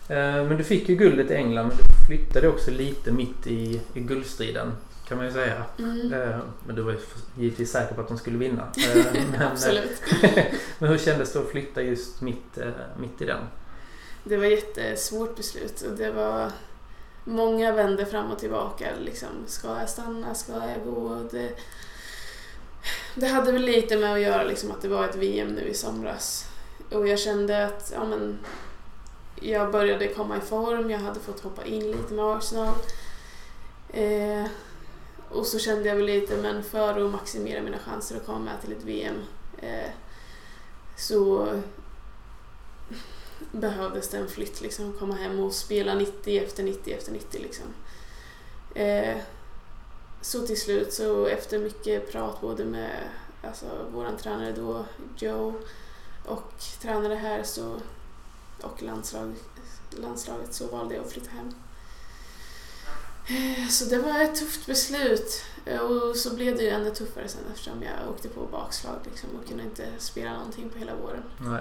Eh, 0.09 0.48
Men 0.48 0.57
du 0.57 0.64
fick 0.64 0.88
ju 0.88 0.96
guldet 0.96 1.31
i 1.31 1.35
England 1.35 1.68
men 1.68 1.76
du 1.76 2.07
flyttade 2.07 2.48
också 2.48 2.70
lite 2.70 3.12
mitt 3.12 3.46
i, 3.46 3.81
i 3.94 4.00
guldstriden 4.00 4.72
kan 5.08 5.16
man 5.16 5.26
ju 5.26 5.32
säga. 5.32 5.64
Mm. 5.78 6.12
Eh, 6.12 6.38
Men 6.66 6.76
du 6.76 6.82
var 6.82 6.92
ju 6.92 6.98
givetvis 7.38 7.70
säker 7.70 7.94
på 7.94 8.00
att 8.00 8.08
de 8.08 8.18
skulle 8.18 8.38
vinna. 8.38 8.68
Eh, 8.76 9.04
Men, 9.32 9.42
Absolut. 9.42 10.02
men 10.78 10.90
hur 10.90 10.98
kändes 10.98 11.32
det 11.32 11.38
att 11.38 11.50
flytta 11.50 11.82
just 11.82 12.20
mitt, 12.20 12.58
eh, 12.58 12.70
mitt 13.00 13.22
i 13.22 13.24
den? 13.24 13.40
det 14.28 14.36
var 14.36 14.44
ett 14.44 14.52
jättesvårt 14.52 15.36
beslut 15.36 15.82
och 15.82 15.96
det 15.96 16.10
var 16.10 16.52
många 17.24 17.72
vände 17.72 18.06
fram 18.06 18.30
och 18.30 18.38
tillbaka. 18.38 18.86
Liksom, 19.00 19.28
ska 19.46 19.68
jag 19.68 19.88
stanna? 19.88 20.34
Ska 20.34 20.52
jag 20.52 20.94
gå? 20.94 21.20
Det, 21.30 21.50
det 23.14 23.26
hade 23.26 23.52
väl 23.52 23.62
lite 23.62 23.96
med 23.96 24.12
att 24.12 24.20
göra 24.20 24.44
liksom, 24.44 24.70
att 24.70 24.82
det 24.82 24.88
var 24.88 25.04
ett 25.04 25.16
VM 25.16 25.48
nu 25.48 25.60
i 25.60 25.74
somras. 25.74 26.48
Och 26.90 27.08
jag 27.08 27.18
kände 27.18 27.66
att 27.66 27.92
ja, 27.94 28.04
men, 28.04 28.38
jag 29.40 29.72
började 29.72 30.08
komma 30.08 30.36
i 30.36 30.40
form, 30.40 30.90
jag 30.90 30.98
hade 30.98 31.20
fått 31.20 31.40
hoppa 31.40 31.64
in 31.64 31.90
lite 31.90 32.14
med 32.14 32.24
Arsenal. 32.24 32.74
Eh, 33.88 34.46
och 35.30 35.46
så 35.46 35.58
kände 35.58 35.88
jag 35.88 35.96
väl 35.96 36.06
lite, 36.06 36.36
men 36.36 36.62
för 36.62 37.06
att 37.06 37.12
maximera 37.12 37.62
mina 37.62 37.78
chanser 37.78 38.16
att 38.16 38.26
komma 38.26 38.38
med 38.38 38.60
till 38.62 38.72
ett 38.72 38.84
VM 38.84 39.22
eh, 39.58 39.90
så 40.96 41.48
behövdes 43.52 44.08
det 44.08 44.18
en 44.18 44.28
flytt, 44.28 44.60
liksom, 44.60 44.92
komma 44.92 45.14
hem 45.14 45.40
och 45.40 45.52
spela 45.52 45.94
90 45.94 46.42
efter 46.42 46.62
90 46.62 46.94
efter 46.94 47.12
90. 47.12 47.42
Liksom. 47.42 47.66
Eh, 48.74 49.16
så 50.20 50.46
till 50.46 50.60
slut, 50.60 50.92
så 50.92 51.26
efter 51.26 51.58
mycket 51.58 52.12
prat 52.12 52.40
både 52.40 52.64
med 52.64 53.08
alltså, 53.42 53.66
vår 53.92 54.10
tränare 54.22 54.52
då, 54.52 54.84
Joe, 55.16 55.54
och 56.26 56.52
tränare 56.82 57.14
här 57.14 57.42
så, 57.42 57.76
och 58.62 58.82
landslag, 58.82 59.34
landslaget 59.90 60.54
så 60.54 60.66
valde 60.66 60.94
jag 60.94 61.04
att 61.04 61.12
flytta 61.12 61.30
hem. 61.30 61.54
Eh, 63.28 63.68
så 63.68 63.84
det 63.84 63.98
var 63.98 64.20
ett 64.20 64.34
tufft 64.34 64.66
beslut 64.66 65.44
och 65.80 66.16
så 66.16 66.34
blev 66.34 66.56
det 66.56 66.62
ju 66.62 66.68
ännu 66.68 66.90
tuffare 66.90 67.28
sen 67.28 67.40
eftersom 67.52 67.82
jag 67.82 68.10
åkte 68.10 68.28
på 68.28 68.46
bakslag 68.46 68.94
liksom, 69.04 69.28
och 69.40 69.48
kunde 69.48 69.62
inte 69.62 69.86
spela 69.98 70.32
någonting 70.32 70.70
på 70.70 70.78
hela 70.78 70.94
våren. 70.94 71.22
Nej. 71.38 71.60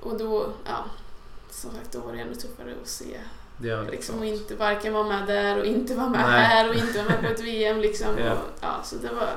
Och 0.00 0.18
då, 0.18 0.52
ja, 0.64 0.84
som 1.50 1.70
sagt, 1.70 1.92
då 1.92 2.00
var 2.00 2.12
det 2.12 2.20
ännu 2.20 2.34
tuffare 2.34 2.74
att 2.82 2.88
se. 2.88 3.20
Liksom, 3.90 4.18
och 4.18 4.24
inte 4.24 4.54
varken 4.54 4.92
vara 4.92 5.08
med 5.08 5.26
där 5.26 5.58
och 5.58 5.66
inte 5.66 5.94
vara 5.94 6.08
med 6.08 6.20
Nej. 6.20 6.44
här 6.44 6.68
och 6.68 6.74
inte 6.74 7.02
vara 7.02 7.08
med 7.08 7.20
på 7.20 7.26
ett 7.26 7.40
VM. 7.40 7.78
Liksom. 7.78 8.18
Ja. 8.18 8.32
Och, 8.32 8.38
ja, 8.60 8.80
så 8.84 8.96
det 8.96 9.12
var... 9.12 9.36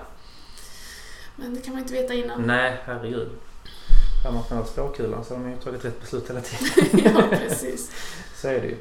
Men 1.35 1.55
det 1.55 1.61
kan 1.61 1.73
man 1.73 1.81
inte 1.81 1.93
veta 1.93 2.13
innan. 2.13 2.41
Nej, 2.41 2.81
herregud. 2.85 3.29
Hade 4.23 4.35
man 4.35 4.43
spelat 4.43 4.69
spåkulan 4.69 5.25
så 5.25 5.33
hade 5.33 5.45
man 5.45 5.55
ju 5.55 5.61
tagit 5.61 5.85
rätt 5.85 6.01
beslut 6.01 6.29
hela 6.29 6.41
tiden. 6.41 7.11
ja, 7.15 7.37
precis. 7.37 7.91
Så 8.35 8.47
är 8.47 8.61
det 8.61 8.67
ju. 8.67 8.77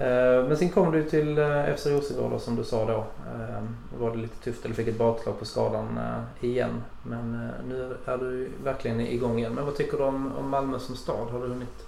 Eh, 0.00 0.44
Men 0.48 0.56
sen 0.56 0.70
kom 0.70 0.92
du 0.92 1.04
till 1.04 1.38
eh, 1.38 1.74
FC 1.76 1.86
Rosengård 1.86 2.40
som 2.40 2.56
du 2.56 2.64
sa 2.64 2.84
då. 2.84 2.98
Eh, 2.98 3.62
Då 3.92 4.04
var 4.04 4.10
det 4.10 4.16
lite 4.22 4.36
tufft, 4.44 4.64
eller 4.64 4.74
fick 4.74 4.88
ett 4.88 4.98
bakslag 4.98 5.38
på 5.38 5.44
skadan 5.44 6.00
igen. 6.40 6.82
Men 7.02 7.50
nu 7.68 7.96
är 8.04 8.18
du 8.18 8.50
verkligen 8.64 9.00
igång 9.00 9.38
igen. 9.38 9.54
Men 9.54 9.64
vad 9.66 9.76
tycker 9.76 9.96
du 9.98 10.04
om, 10.04 10.32
om 10.36 10.48
Malmö 10.50 10.78
som 10.78 10.96
stad? 10.96 11.28
Har 11.28 11.40
du 11.40 11.48
hunnit 11.48 11.86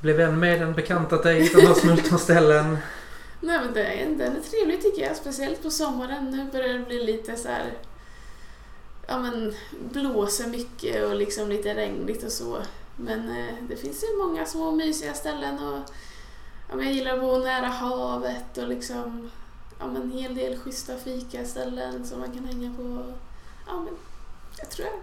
bli 0.00 0.12
vän 0.12 0.40
med 0.40 0.60
den, 0.60 0.72
bekantat 0.72 1.22
dig, 1.22 1.40
hittat 1.42 1.62
några 1.62 1.74
smultronställen? 1.74 2.78
Nej 3.40 3.60
men 3.64 3.74
det 3.74 3.84
är, 3.84 4.06
den 4.06 4.36
är 4.36 4.40
trevlig 4.40 4.82
tycker 4.82 5.02
jag, 5.02 5.16
speciellt 5.16 5.62
på 5.62 5.70
sommaren. 5.70 6.30
Nu 6.30 6.46
börjar 6.52 6.74
det 6.74 6.84
bli 6.84 7.04
lite 7.04 7.36
så 7.36 7.48
här... 7.48 7.72
Ja 9.06 9.18
men 9.18 9.54
blåser 9.92 10.46
mycket 10.46 11.04
och 11.04 11.16
liksom 11.16 11.48
lite 11.48 11.74
regnigt 11.74 12.24
och 12.24 12.32
så. 12.32 12.56
Men 12.96 13.32
det 13.68 13.76
finns 13.76 14.04
ju 14.04 14.18
många 14.26 14.46
små 14.46 14.70
mysiga 14.70 15.14
ställen 15.14 15.58
och 15.58 15.90
jag 16.70 16.92
gillar 16.92 17.14
att 17.14 17.20
bo 17.20 17.38
nära 17.38 17.66
havet 17.66 18.58
och 18.58 18.68
liksom 18.68 19.30
ja, 19.78 19.86
men 19.86 20.02
en 20.02 20.10
hel 20.10 20.34
del 20.34 20.58
schyssta 20.58 20.96
fikaställen 20.96 22.06
som 22.06 22.20
man 22.20 22.32
kan 22.32 22.44
hänga 22.44 22.76
på. 22.76 23.04
Ja 23.66 23.80
men 23.80 23.94
jag 24.58 24.70
tror 24.70 24.88
jag 24.88 24.98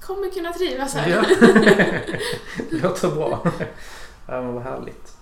kommer 0.00 0.30
kunna 0.30 0.52
trivas 0.52 0.94
här. 0.94 1.10
Ja. 1.10 1.24
Det 2.70 2.82
låter 2.82 3.10
bra. 3.10 3.42
Ja, 4.26 4.40
men 4.40 4.54
vad 4.54 4.62
härligt. 4.62 5.16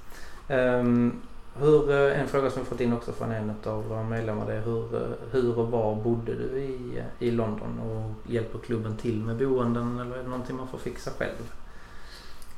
Ehm, 0.49 1.23
hur, 1.59 1.91
eh, 1.91 2.21
en 2.21 2.29
fråga 2.29 2.51
som 2.51 2.63
vi 2.63 2.69
fått 2.69 2.81
in 2.81 2.93
också 2.93 3.13
från 3.13 3.33
en 3.33 3.55
av 3.65 3.89
våra 3.89 4.03
medlemmar 4.03 4.47
det 4.47 4.55
är 4.55 4.61
hur, 4.61 4.95
eh, 4.95 5.11
hur 5.31 5.59
och 5.59 5.71
var 5.71 5.95
bodde 5.95 6.35
du 6.35 6.59
i, 6.59 7.03
i 7.19 7.31
London 7.31 7.79
och 7.81 8.31
hjälper 8.33 8.59
klubben 8.59 8.97
till 8.97 9.21
med 9.21 9.37
boenden 9.37 10.01
eller 10.01 10.17
är 10.17 10.23
det 10.23 10.29
någonting 10.29 10.57
man 10.57 10.69
får 10.69 10.79
fixa 10.79 11.11
själv? 11.19 11.53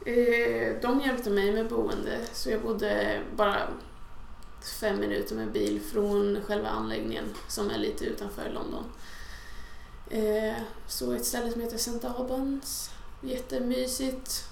Eh, 0.04 0.80
De 0.82 1.00
hjälpte 1.00 1.30
mig 1.30 1.52
med 1.52 1.68
boende 1.68 2.20
så 2.32 2.50
jag 2.50 2.62
bodde 2.62 3.20
bara 3.36 3.68
fem 4.80 5.00
minuter 5.00 5.34
med 5.36 5.52
bil 5.52 5.80
från 5.80 6.40
själva 6.46 6.68
anläggningen 6.68 7.24
som 7.48 7.70
är 7.70 7.78
lite 7.78 8.04
utanför 8.04 8.50
London. 8.50 8.84
Eh, 10.10 10.54
Så 10.86 11.12
ett 11.12 11.24
ställe 11.26 11.50
som 11.52 11.60
heter 11.60 11.76
St. 11.76 12.06
Albans. 12.18 12.90
Jättemysigt 13.20 14.44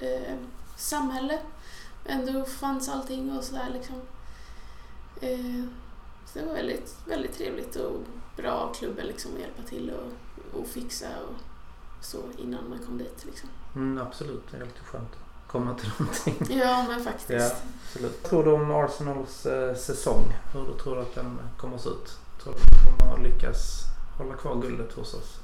eh, 0.00 0.34
samhälle. 0.76 1.38
Ändå 2.06 2.44
fanns 2.44 2.88
allting 2.88 3.36
och 3.36 3.44
sådär 3.44 3.70
liksom. 3.72 3.96
Eh, 5.20 5.64
Så 6.26 6.38
det 6.38 6.44
var 6.46 6.54
väldigt, 6.54 6.96
väldigt 7.06 7.32
trevligt 7.32 7.76
och 7.76 8.00
bra 8.36 8.50
av 8.52 8.74
klubben 8.74 9.06
liksom 9.06 9.30
att 9.34 9.40
hjälpa 9.40 9.62
till 9.62 9.90
och, 9.90 10.60
och 10.60 10.66
fixa 10.66 11.08
och 11.28 11.34
så 12.04 12.18
innan 12.38 12.68
man 12.68 12.78
kom 12.78 12.98
dit 12.98 13.24
liksom. 13.26 13.48
Mm, 13.76 14.06
absolut, 14.06 14.42
det 14.50 14.56
är 14.56 14.60
alltid 14.60 14.82
skönt 14.82 15.08
att 15.12 15.52
komma 15.52 15.74
till 15.74 15.90
någonting. 15.98 16.58
Ja 16.60 16.84
men 16.88 17.04
faktiskt. 17.04 17.30
Ja, 17.30 17.50
absolut. 17.86 18.18
Vad 18.22 18.30
tror 18.30 18.44
du 18.44 18.50
om 18.52 18.70
Arsenals 18.70 19.46
eh, 19.46 19.74
säsong? 19.74 20.32
Hur 20.52 20.74
tror 20.82 20.96
du 20.96 21.02
att 21.02 21.14
den 21.14 21.38
kommer 21.56 21.74
att 21.74 21.82
se 21.82 21.88
ut? 21.88 22.18
Tror 22.42 22.54
du 22.54 22.60
att 22.60 22.68
de 22.68 22.98
kommer 22.98 23.14
att 23.14 23.22
lyckas 23.22 23.82
hålla 24.18 24.34
kvar 24.34 24.62
guldet 24.62 24.92
hos 24.92 25.14
oss? 25.14 25.38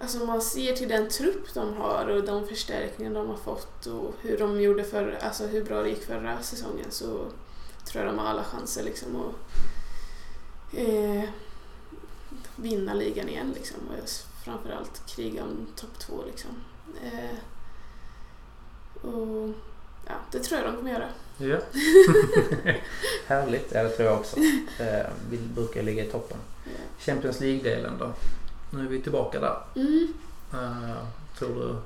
Alltså 0.00 0.20
om 0.20 0.26
man 0.26 0.42
ser 0.42 0.76
till 0.76 0.88
den 0.88 1.08
trupp 1.08 1.54
de 1.54 1.74
har 1.74 2.06
och 2.06 2.24
de 2.24 2.46
förstärkningar 2.46 3.14
de 3.14 3.28
har 3.28 3.36
fått 3.36 3.86
och 3.86 4.14
hur 4.20 4.38
de 4.38 4.60
gjorde 4.60 4.84
för, 4.84 5.18
alltså 5.22 5.46
hur 5.46 5.64
bra 5.64 5.82
det 5.82 5.88
gick 5.88 6.04
förra 6.04 6.42
säsongen 6.42 6.90
så 6.90 7.06
tror 7.84 8.04
jag 8.04 8.14
de 8.14 8.18
har 8.18 8.26
alla 8.26 8.44
chanser 8.44 8.82
liksom 8.82 9.16
att 9.16 9.34
eh, 10.78 11.24
vinna 12.56 12.94
ligan 12.94 13.28
igen 13.28 13.52
liksom 13.54 13.78
och 13.88 13.94
framförallt 14.44 15.06
kriga 15.06 15.42
om 15.42 15.66
topp 15.76 15.98
två 15.98 16.24
liksom. 16.26 16.50
Eh, 17.04 17.36
och 19.08 19.48
ja, 20.06 20.14
det 20.30 20.38
tror 20.38 20.60
jag 20.60 20.70
de 20.70 20.76
kommer 20.76 20.90
göra. 20.90 21.08
Ja. 21.38 21.58
Härligt, 23.26 23.72
ja 23.72 23.82
det 23.82 23.88
tror 23.88 24.08
jag 24.08 24.18
också. 24.18 24.36
Eh, 24.78 25.06
vi 25.30 25.38
brukar 25.38 25.82
ligga 25.82 26.04
i 26.04 26.08
toppen. 26.08 26.38
Ja. 26.64 26.70
Champions 26.98 27.40
League-delen 27.40 27.98
då? 27.98 28.12
Nu 28.70 28.84
är 28.84 28.88
vi 28.88 29.02
tillbaka 29.02 29.40
där. 29.40 29.58
Mm. 29.74 30.14
Eh, 30.52 31.06
tror 31.38 31.54
du 31.54 31.76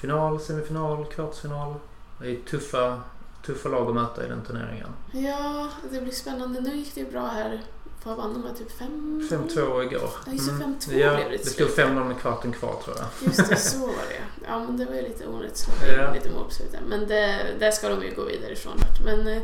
final, 0.00 0.40
semifinal, 0.40 1.06
kvartsfinal? 1.06 1.74
Det 2.18 2.30
är 2.30 2.36
tuffa, 2.36 3.00
tuffa 3.46 3.68
lag 3.68 3.88
att 3.88 3.94
möta 3.94 4.26
i 4.26 4.28
den 4.28 4.42
turneringen. 4.42 4.88
Ja, 5.12 5.68
det 5.90 6.00
blir 6.00 6.12
spännande. 6.12 6.60
Nu 6.60 6.76
gick 6.76 6.94
det 6.94 7.00
ju 7.00 7.10
bra 7.10 7.26
här. 7.26 7.62
Vad 8.04 8.16
vann 8.16 8.32
de 8.32 8.40
med? 8.40 8.56
Typ 8.58 8.78
fem? 8.78 9.28
5-2 9.30 9.82
igår. 9.82 10.10
Ja, 10.26 10.32
just 10.32 10.46
det, 10.46 10.52
5-2 10.92 10.98
ja, 10.98 11.14
blev 11.16 11.30
det 11.30 11.36
det 11.36 11.46
stod 11.46 11.70
slut. 11.70 11.86
5-0 11.86 12.04
med 12.08 12.18
kvarten 12.18 12.52
kvar 12.52 12.80
tror 12.84 12.96
jag. 12.98 13.06
Just 13.28 13.48
det, 13.48 13.56
så 13.56 13.78
var 13.78 13.86
det. 13.86 14.46
Ja, 14.46 14.58
men 14.64 14.76
det 14.76 14.84
var 14.84 14.94
ju 14.94 15.02
lite 15.02 15.26
onödigt 15.26 15.66
Ja. 15.96 16.12
lite 16.14 16.30
mål 16.30 16.44
på 16.44 16.50
slutet. 16.50 16.80
Men 16.88 17.08
det, 17.08 17.46
där 17.58 17.70
ska 17.70 17.88
de 17.88 18.02
ju 18.02 18.14
gå 18.14 18.24
vidare 18.24 18.52
ifrån. 18.52 18.76
Men 19.04 19.26
eh, 19.28 19.42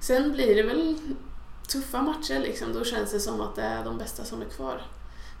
sen 0.00 0.32
blir 0.32 0.54
det 0.54 0.62
väl 0.62 0.98
tuffa 1.68 2.02
matcher 2.02 2.38
liksom. 2.40 2.72
Då 2.72 2.84
känns 2.84 3.10
det 3.10 3.20
som 3.20 3.40
att 3.40 3.54
det 3.56 3.62
är 3.62 3.84
de 3.84 3.98
bästa 3.98 4.24
som 4.24 4.42
är 4.42 4.46
kvar. 4.46 4.82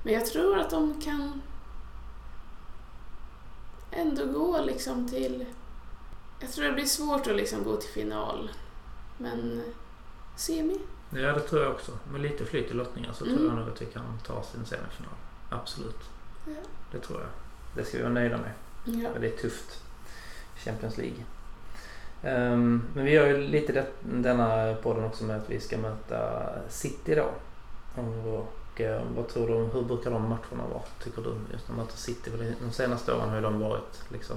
Men 0.02 0.14
jag 0.14 0.26
tror 0.26 0.58
att 0.58 0.70
de 0.70 1.00
kan 1.00 1.42
ändå 3.90 4.24
gå 4.26 4.60
liksom 4.60 5.08
till... 5.08 5.46
Jag 6.40 6.52
tror 6.52 6.64
det 6.64 6.72
blir 6.72 6.84
svårt 6.84 7.26
att 7.26 7.36
liksom 7.36 7.64
gå 7.64 7.76
till 7.76 7.90
final. 7.90 8.50
Men 9.18 9.58
eh, 9.58 9.72
semi? 10.36 10.78
Ja, 11.10 11.32
det 11.32 11.40
tror 11.40 11.62
jag 11.62 11.72
också. 11.72 11.92
Med 12.12 12.20
lite 12.20 12.44
flyt 12.44 12.70
i 12.70 12.74
lottningen 12.74 13.14
så 13.14 13.24
tror 13.24 13.36
Mm. 13.36 13.46
jag 13.46 13.56
nog 13.56 13.68
att 13.68 13.82
vi 13.82 13.86
kan 13.86 14.02
ta 14.26 14.32
oss 14.34 14.50
till 14.50 14.60
en 14.60 14.66
semifinal. 14.66 15.12
Absolut. 15.50 16.00
Ja. 16.46 16.52
Det 16.92 16.98
tror 16.98 17.20
jag. 17.20 17.28
Det 17.74 17.84
ska 17.84 17.96
vi 17.96 18.02
vara 18.02 18.12
nöjda 18.12 18.36
med. 18.38 18.52
Ja. 18.84 19.10
För 19.12 19.20
det 19.20 19.26
är 19.26 19.36
tufft. 19.36 19.82
Champions 20.56 20.96
League. 20.98 21.24
Ehm, 22.22 22.82
men 22.94 23.04
vi 23.04 23.10
gör 23.12 23.26
ju 23.26 23.38
lite 23.38 23.72
det, 23.72 23.86
denna 24.02 24.74
podden 24.74 25.04
också 25.04 25.24
med 25.24 25.36
att 25.36 25.50
vi 25.50 25.60
ska 25.60 25.78
möta 25.78 26.48
City 26.68 27.14
då. 27.14 27.30
Och 28.02 28.80
eh, 28.80 29.02
vad 29.16 29.28
tror 29.28 29.46
du 29.48 29.54
om, 29.54 29.70
hur 29.70 29.82
brukar 29.82 30.10
de 30.10 30.22
matcherna 30.22 30.68
vara? 30.72 30.82
Tycker 31.04 31.22
du? 31.22 31.34
Just 31.52 31.68
när 31.68 31.76
man 31.76 31.84
möter 31.86 31.98
City. 31.98 32.30
För 32.30 32.54
De 32.64 32.72
senaste 32.72 33.12
åren 33.14 33.28
har 33.28 33.36
ju 33.36 33.42
de 33.42 33.60
varit 33.60 34.02
liksom 34.08 34.36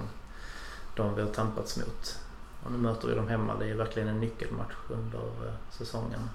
de 0.95 1.15
vi 1.15 1.21
har 1.21 1.29
tampats 1.29 1.77
mot. 1.77 2.19
Och 2.63 2.71
nu 2.71 2.77
möter 2.77 3.07
vi 3.07 3.15
dem 3.15 3.27
hemma. 3.27 3.55
Det 3.59 3.69
är 3.69 3.75
verkligen 3.75 4.07
en 4.09 4.19
nyckelmatch 4.19 4.73
under 4.89 5.19
eh, 5.47 5.53
säsongen. 5.71 6.29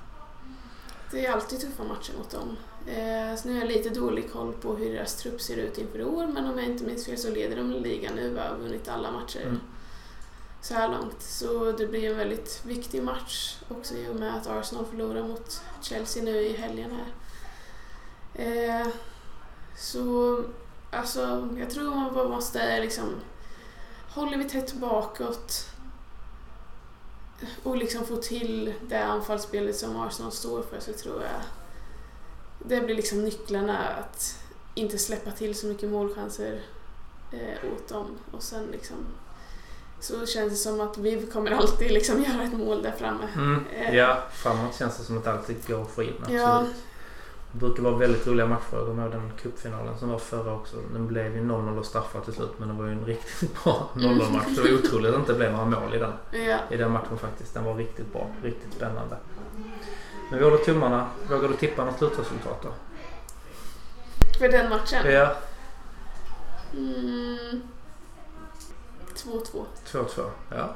Det 1.14 1.26
är 1.26 1.32
alltid 1.32 1.60
tuffa 1.60 1.84
matcher 1.84 2.12
mot 2.18 2.30
dem. 2.30 2.56
Eh, 2.86 3.36
så 3.36 3.48
nu 3.48 3.54
har 3.54 3.60
jag 3.60 3.68
lite 3.68 3.88
dålig 3.90 4.32
koll 4.32 4.52
på 4.52 4.74
hur 4.74 4.92
deras 4.92 5.16
trupp 5.16 5.40
ser 5.40 5.56
ut 5.56 5.78
inför 5.78 5.98
i 5.98 6.04
år 6.04 6.26
men 6.26 6.46
om 6.46 6.58
jag 6.58 6.66
inte 6.68 6.84
minns 6.84 7.06
fel 7.06 7.18
så 7.18 7.30
leder 7.30 7.56
de 7.56 7.70
ligan 7.72 8.14
nu 8.14 8.36
och 8.38 8.42
har 8.42 8.56
vunnit 8.56 8.88
alla 8.88 9.10
matcher 9.10 9.40
Mm. 9.42 9.60
så 10.62 10.74
här 10.74 10.88
långt. 10.88 11.22
Så 11.22 11.72
det 11.72 11.86
blir 11.86 12.10
en 12.10 12.16
väldigt 12.16 12.62
viktig 12.66 13.02
match 13.02 13.56
också 13.68 13.94
i 13.94 14.08
och 14.08 14.16
med 14.16 14.34
att 14.36 14.46
Arsenal 14.46 14.84
förlorar 14.86 15.22
mot 15.22 15.60
Chelsea 15.82 16.22
nu 16.22 16.40
i 16.40 16.56
helgen 16.56 16.90
här. 16.90 17.12
Eh, 18.44 18.86
så 19.76 20.40
alltså, 20.90 21.48
jag 21.58 21.70
tror 21.70 21.94
man 21.94 22.14
bara 22.14 22.28
måste 22.28 22.80
liksom 22.80 23.04
håller 24.08 24.36
vi 24.38 24.44
tätt 24.44 24.74
bakåt 24.74 25.68
och 27.62 27.76
liksom 27.76 28.06
får 28.06 28.16
till 28.16 28.74
det 28.88 29.04
anfallsspelet 29.04 29.76
som 29.76 29.96
Arsenal 29.96 30.32
står 30.32 30.62
för 30.62 30.80
så 30.80 30.92
tror 30.92 31.22
jag 31.22 31.40
det 32.58 32.80
blir 32.80 32.94
liksom 32.94 33.24
nycklarna 33.24 33.78
att 33.88 34.38
inte 34.74 34.98
släppa 34.98 35.30
till 35.30 35.54
så 35.54 35.66
mycket 35.66 35.88
målchanser 35.88 36.60
eh, 37.32 37.72
åt 37.72 37.88
dem 37.88 38.06
och 38.30 38.42
sen 38.42 38.66
liksom 38.72 38.96
så 40.00 40.26
känns 40.26 40.52
det 40.52 40.58
som 40.58 40.80
att 40.80 40.98
vi 40.98 41.26
kommer 41.26 41.50
alltid 41.50 41.90
liksom 41.92 42.22
göra 42.28 42.42
ett 42.42 42.52
mål 42.52 42.82
där 42.82 42.92
framme. 42.98 43.28
Mm. 43.34 43.64
Eh, 43.66 43.94
Ja, 43.94 44.22
framåt 44.32 44.78
känns 44.78 44.98
det 44.98 45.04
som 45.04 45.18
att 45.18 45.24
det 45.24 45.32
alltid 45.32 45.66
går 45.66 45.82
att 45.82 45.90
få 45.90 46.02
in. 46.02 46.14
Absolut. 46.18 46.40
Ja, 46.40 46.64
Det 47.56 47.60
brukar 47.60 47.82
vara 47.82 47.96
väldigt 47.96 48.26
roliga 48.26 48.46
matcher. 48.46 48.64
Jag 48.72 48.86
kommer 48.86 49.02
ihåg 49.02 49.12
den 49.12 49.32
cupfinalen 49.42 49.98
som 49.98 50.08
var 50.08 50.18
förra 50.18 50.52
också. 50.54 50.76
Den 50.92 51.06
blev 51.06 51.36
ju 51.36 51.42
0-0 51.44 51.78
och 51.78 51.86
straffar 51.86 52.20
till 52.20 52.32
slut 52.34 52.52
men 52.58 52.68
det 52.68 52.74
var 52.74 52.84
ju 52.86 52.92
en 52.92 53.04
riktigt 53.04 53.64
bra 53.64 53.88
0-0-match. 53.94 54.46
Det 54.56 54.60
var 54.62 54.72
otroligt 54.78 55.06
att 55.08 55.14
det 55.14 55.20
inte 55.20 55.34
blev 55.34 55.52
några 55.52 55.64
mål 55.80 55.94
i 55.94 55.98
den, 55.98 56.12
ja. 56.32 56.58
i 56.70 56.76
den 56.76 56.90
matchen 56.92 57.18
faktiskt. 57.18 57.54
Den 57.54 57.64
var 57.64 57.74
riktigt 57.74 58.12
bra. 58.12 58.30
Riktigt 58.42 58.72
spännande. 58.74 59.16
Men 60.30 60.38
vi 60.38 60.44
håller 60.44 60.56
tummarna. 60.58 61.06
Vågar 61.30 61.48
du 61.48 61.54
tippa 61.56 61.84
något 61.84 61.98
slutresultat 61.98 62.62
då? 62.62 62.68
För 64.38 64.48
den 64.48 64.70
matchen? 64.70 65.12
Ja, 65.12 65.34
Mm. 66.72 67.60
2-2. 69.14 69.64
2-2. 69.86 70.30
Ja. 70.50 70.74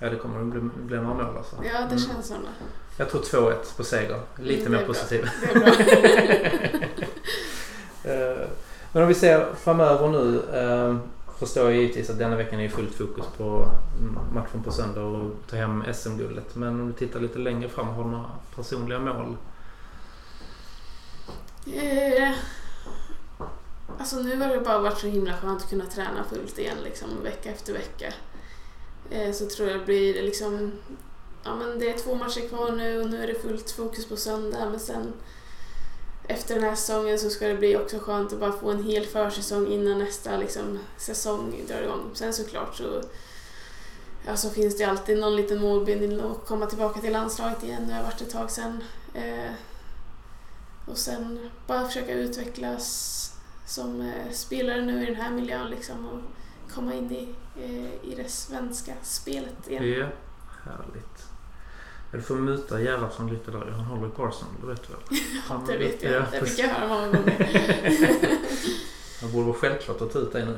Ja, 0.00 0.10
det 0.10 0.16
kommer 0.16 0.40
att 0.40 0.46
bli, 0.46 0.60
bli 0.60 0.96
några 0.96 1.14
mål 1.14 1.36
alltså. 1.36 1.56
Ja, 1.64 1.72
det 1.72 1.78
Mm. 1.78 1.98
känns 1.98 2.26
som 2.26 2.36
det. 2.42 2.48
Jag 2.96 3.10
tror 3.10 3.20
2-1 3.20 3.76
på 3.76 3.84
seger. 3.84 4.20
Lite 4.38 4.66
Mm, 4.66 4.72
mer 4.80 4.86
positiv. 4.86 5.28
Eh, 8.04 8.46
Men 8.92 9.02
om 9.02 9.08
vi 9.08 9.14
ser 9.14 9.54
framöver 9.54 10.08
nu. 10.08 10.42
eh, 10.54 10.96
Förstår 11.38 11.64
jag 11.70 11.74
givetvis 11.80 12.10
att 12.10 12.18
denna 12.18 12.36
veckan 12.36 12.60
är 12.60 12.68
fullt 12.68 12.94
fokus 12.94 13.24
på 13.36 13.68
matchen 14.34 14.62
på 14.62 14.72
söndag 14.72 15.00
och 15.00 15.30
ta 15.50 15.56
hem 15.56 15.84
SM-guldet. 15.94 16.54
Men 16.54 16.80
om 16.80 16.86
du 16.86 16.92
tittar 16.92 17.20
lite 17.20 17.38
längre 17.38 17.68
fram, 17.68 17.88
har 17.88 18.04
du 18.04 18.10
några 18.10 18.30
personliga 18.56 18.98
mål? 18.98 19.36
Eh, 21.66 22.32
alltså 23.98 24.16
nu 24.16 24.36
har 24.40 24.48
det 24.48 24.60
bara 24.60 24.78
varit 24.78 24.98
så 24.98 25.06
himla 25.06 25.32
skönt 25.36 25.62
att 25.62 25.70
kunna 25.70 25.86
träna 25.86 26.24
fullt 26.30 26.58
igen 26.58 26.76
liksom 26.84 27.08
vecka 27.22 27.50
efter 27.50 27.72
vecka. 27.72 28.12
Eh, 29.10 29.32
så 29.32 29.46
tror 29.46 29.68
jag 29.68 29.80
det 29.80 29.84
blir 29.84 30.22
liksom, 30.22 30.72
ja 31.44 31.56
men 31.56 31.78
det 31.78 31.90
är 31.90 31.98
två 31.98 32.14
matcher 32.14 32.48
kvar 32.48 32.72
nu 32.72 33.00
och 33.00 33.10
nu 33.10 33.22
är 33.22 33.26
det 33.26 33.34
fullt 33.34 33.70
fokus 33.70 34.06
på 34.06 34.16
söndag 34.16 34.70
men 34.70 34.80
sen 34.80 35.12
efter 36.28 36.54
den 36.54 36.64
här 36.64 36.74
säsongen 36.74 37.18
så 37.18 37.30
ska 37.30 37.48
det 37.48 37.54
bli 37.54 37.76
också 37.76 37.98
skönt 37.98 38.32
att 38.32 38.40
bara 38.40 38.52
få 38.52 38.70
en 38.70 38.84
hel 38.84 39.06
försäsong 39.06 39.66
innan 39.66 39.98
nästa 39.98 40.36
liksom, 40.36 40.78
säsong 40.96 41.64
drar 41.68 41.82
igång. 41.82 42.10
Sen 42.14 42.32
såklart 42.32 42.76
så 42.76 43.02
alltså, 44.28 44.50
finns 44.50 44.78
det 44.78 44.84
alltid 44.84 45.18
någon 45.18 45.36
liten 45.36 45.60
målbindning 45.60 46.20
att 46.20 46.46
komma 46.46 46.66
tillbaka 46.66 47.00
till 47.00 47.12
landslaget 47.12 47.62
igen. 47.62 47.88
Det 47.88 47.94
har 47.94 48.02
varit 48.02 48.20
ett 48.20 48.30
tag 48.30 48.50
sedan. 48.50 48.84
Eh, 49.14 49.52
och 50.86 50.98
sen 50.98 51.50
bara 51.66 51.86
försöka 51.86 52.12
utvecklas 52.12 53.20
som 53.66 54.00
eh, 54.00 54.32
spelare 54.32 54.82
nu 54.82 55.02
i 55.02 55.06
den 55.06 55.14
här 55.14 55.30
miljön 55.30 55.70
liksom 55.70 56.08
och 56.08 56.20
komma 56.74 56.94
in 56.94 57.12
i, 57.12 57.28
eh, 57.64 58.10
i 58.12 58.14
det 58.16 58.30
svenska 58.30 58.92
spelet 59.02 59.68
igen. 59.68 59.84
Ja, 59.84 60.06
härligt. 60.64 61.13
Ja, 62.14 62.18
Du 62.18 62.22
får 62.22 62.34
muta 62.34 62.80
Gerhardsson 62.80 63.30
lite 63.30 63.50
där. 63.50 63.70
Han 63.70 63.84
håller 63.84 64.08
på 64.08 64.24
Arsenal, 64.24 64.54
det 64.60 64.66
vet 64.66 64.82
du 64.88 64.92
väl? 64.92 65.22
Han, 65.48 65.66
Det 65.66 65.76
vet 65.76 66.02
jag, 66.02 66.12
Ja, 66.12 66.22
det 66.30 66.46
fick 66.46 66.58
jag 66.58 66.68
höra 66.68 66.88
många 66.88 67.06
gånger. 67.06 68.38
Han 69.20 69.32
borde 69.32 69.46
vara 69.46 69.56
självklart 69.56 70.00
att 70.00 70.12
ta 70.12 70.18
ut 70.18 70.32
dig 70.32 70.46
nu 70.46 70.56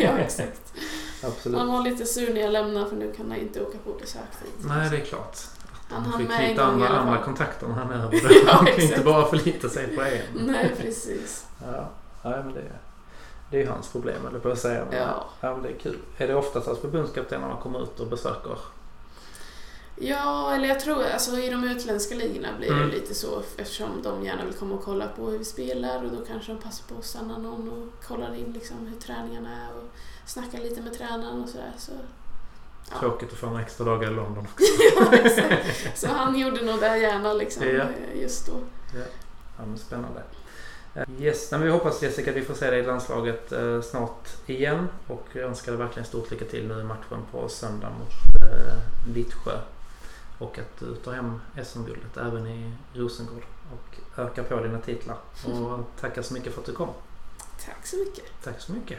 ja, 0.00 0.18
exakt. 0.18 0.72
Absolut. 1.24 1.58
Han 1.58 1.68
var 1.68 1.82
lite 1.82 2.06
sur 2.06 2.34
när 2.34 2.40
jag 2.40 2.52
lämnade 2.52 2.88
för 2.88 2.96
nu 2.96 3.12
kan 3.16 3.30
han 3.30 3.40
inte 3.40 3.62
åka 3.62 3.78
på 3.84 3.92
besök 3.92 4.22
dit. 4.42 4.66
Nej, 4.68 4.90
det 4.90 4.96
är 4.96 5.00
klart. 5.04 5.38
Han 5.90 6.02
Han 6.04 6.20
fick 6.20 6.30
i 6.30 6.58
andra, 6.58 6.88
andra 6.88 7.18
kontakter 7.18 7.66
när 7.68 7.74
han 7.74 7.90
är 7.90 8.04
över. 8.04 8.20
Ja, 8.46 8.52
han 8.52 8.66
kan 8.66 8.80
inte 8.80 9.00
bara 9.00 9.26
förlita 9.26 9.68
sig 9.68 9.96
på 9.96 10.02
en. 10.02 10.46
Nej, 10.46 10.74
precis. 10.78 11.46
Ja, 11.72 11.90
nej, 12.24 12.40
men 12.44 12.54
det, 12.54 12.62
det 13.50 13.62
är 13.62 13.66
hans 13.66 13.88
problem, 13.88 14.26
eller 14.26 14.38
på 14.38 14.48
att 14.50 14.58
säga. 14.58 14.84
Men, 14.90 14.98
Ja. 14.98 15.24
ja, 15.40 15.52
men 15.54 15.62
det 15.62 15.68
är 15.68 15.78
kul. 15.78 15.98
Är 16.16 16.28
det 16.28 16.34
oftast 16.34 16.68
att 16.68 16.78
förbundskaptenerna 16.78 17.56
kommer 17.62 17.82
ut 17.82 18.00
och 18.00 18.06
besöker? 18.06 18.58
Ja, 20.02 20.54
eller 20.54 20.68
jag 20.68 20.80
tror 20.80 21.04
alltså 21.04 21.38
i 21.38 21.50
de 21.50 21.64
utländska 21.64 22.14
ligorna 22.14 22.48
blir 22.58 22.70
Mm. 22.72 22.88
det 22.88 22.94
lite 22.94 23.14
så 23.14 23.42
eftersom 23.58 24.02
de 24.02 24.24
gärna 24.24 24.44
vill 24.44 24.54
komma 24.54 24.74
och 24.74 24.84
kolla 24.84 25.06
på 25.08 25.30
hur 25.30 25.38
vi 25.38 25.44
spelar 25.44 26.04
och 26.04 26.10
då 26.10 26.24
kanske 26.26 26.52
de 26.52 26.58
passar 26.60 26.84
på 26.94 26.98
att 26.98 27.04
stanna 27.04 27.38
någon 27.38 27.68
och 27.68 28.04
kollar 28.04 28.34
in 28.34 28.52
liksom 28.52 28.76
hur 28.86 29.00
träningarna 29.00 29.48
är 29.50 29.76
och 29.76 29.88
snackar 30.26 30.58
lite 30.58 30.80
med 30.82 30.98
tränaren 30.98 31.42
och 31.42 31.48
sådär. 31.48 31.72
Så, 31.78 31.92
ja. 32.90 32.98
Tråkigt 33.00 33.32
att 33.32 33.38
få 33.38 33.46
några 33.46 33.62
extra 33.62 33.84
dagar 33.84 34.10
i 34.10 34.14
London. 34.14 34.46
ja, 34.96 35.12
exakt. 35.12 35.98
så 35.98 36.06
han 36.08 36.38
gjorde 36.38 36.64
nog 36.64 36.80
det 36.80 36.98
gärna 36.98 37.32
liksom 37.32 37.62
Ja. 37.68 37.84
just 38.14 38.46
då. 38.46 38.52
Ja, 39.58 39.64
men 39.66 39.78
spännande. 39.78 40.22
Eh, 40.94 41.02
Yes, 41.20 41.50
men 41.50 41.62
vi 41.62 41.70
hoppas 41.70 42.02
Jessica 42.02 42.30
att 42.30 42.36
vi 42.36 42.42
får 42.42 42.54
se 42.54 42.70
dig 42.70 42.80
i 42.80 42.86
landslaget 42.86 43.52
eh, 43.52 43.80
snart 43.80 44.28
igen. 44.46 44.88
Och 45.06 45.36
önskar 45.36 45.72
dig 45.72 45.78
verkligen 45.78 46.06
stort 46.06 46.30
lycka 46.30 46.44
till 46.44 46.68
nu 46.68 46.80
i 46.80 46.84
matchen 46.84 47.18
på 47.32 47.48
söndag 47.48 47.90
mot 47.90 48.42
eh, 48.42 48.78
Vittsjö. 49.14 49.58
Och 50.40 50.58
att 50.58 50.78
du 50.78 50.94
tar 50.94 51.12
hem 51.12 51.40
SM-guldet 51.64 52.16
även 52.16 52.46
i 52.46 52.72
Rosengård. 52.92 53.42
Och 53.72 54.18
ökar 54.18 54.42
på 54.42 54.60
dina 54.60 54.78
titlar. 54.78 55.16
Och 55.46 55.84
tackar 56.00 56.22
så 56.22 56.34
mycket 56.34 56.54
för 56.54 56.60
att 56.60 56.66
du 56.66 56.72
kom. 56.72 56.88
Tack 57.64 57.86
så 57.86 57.96
mycket. 57.96 58.24
Tack 58.44 58.60
så 58.60 58.72
mycket. 58.72 58.98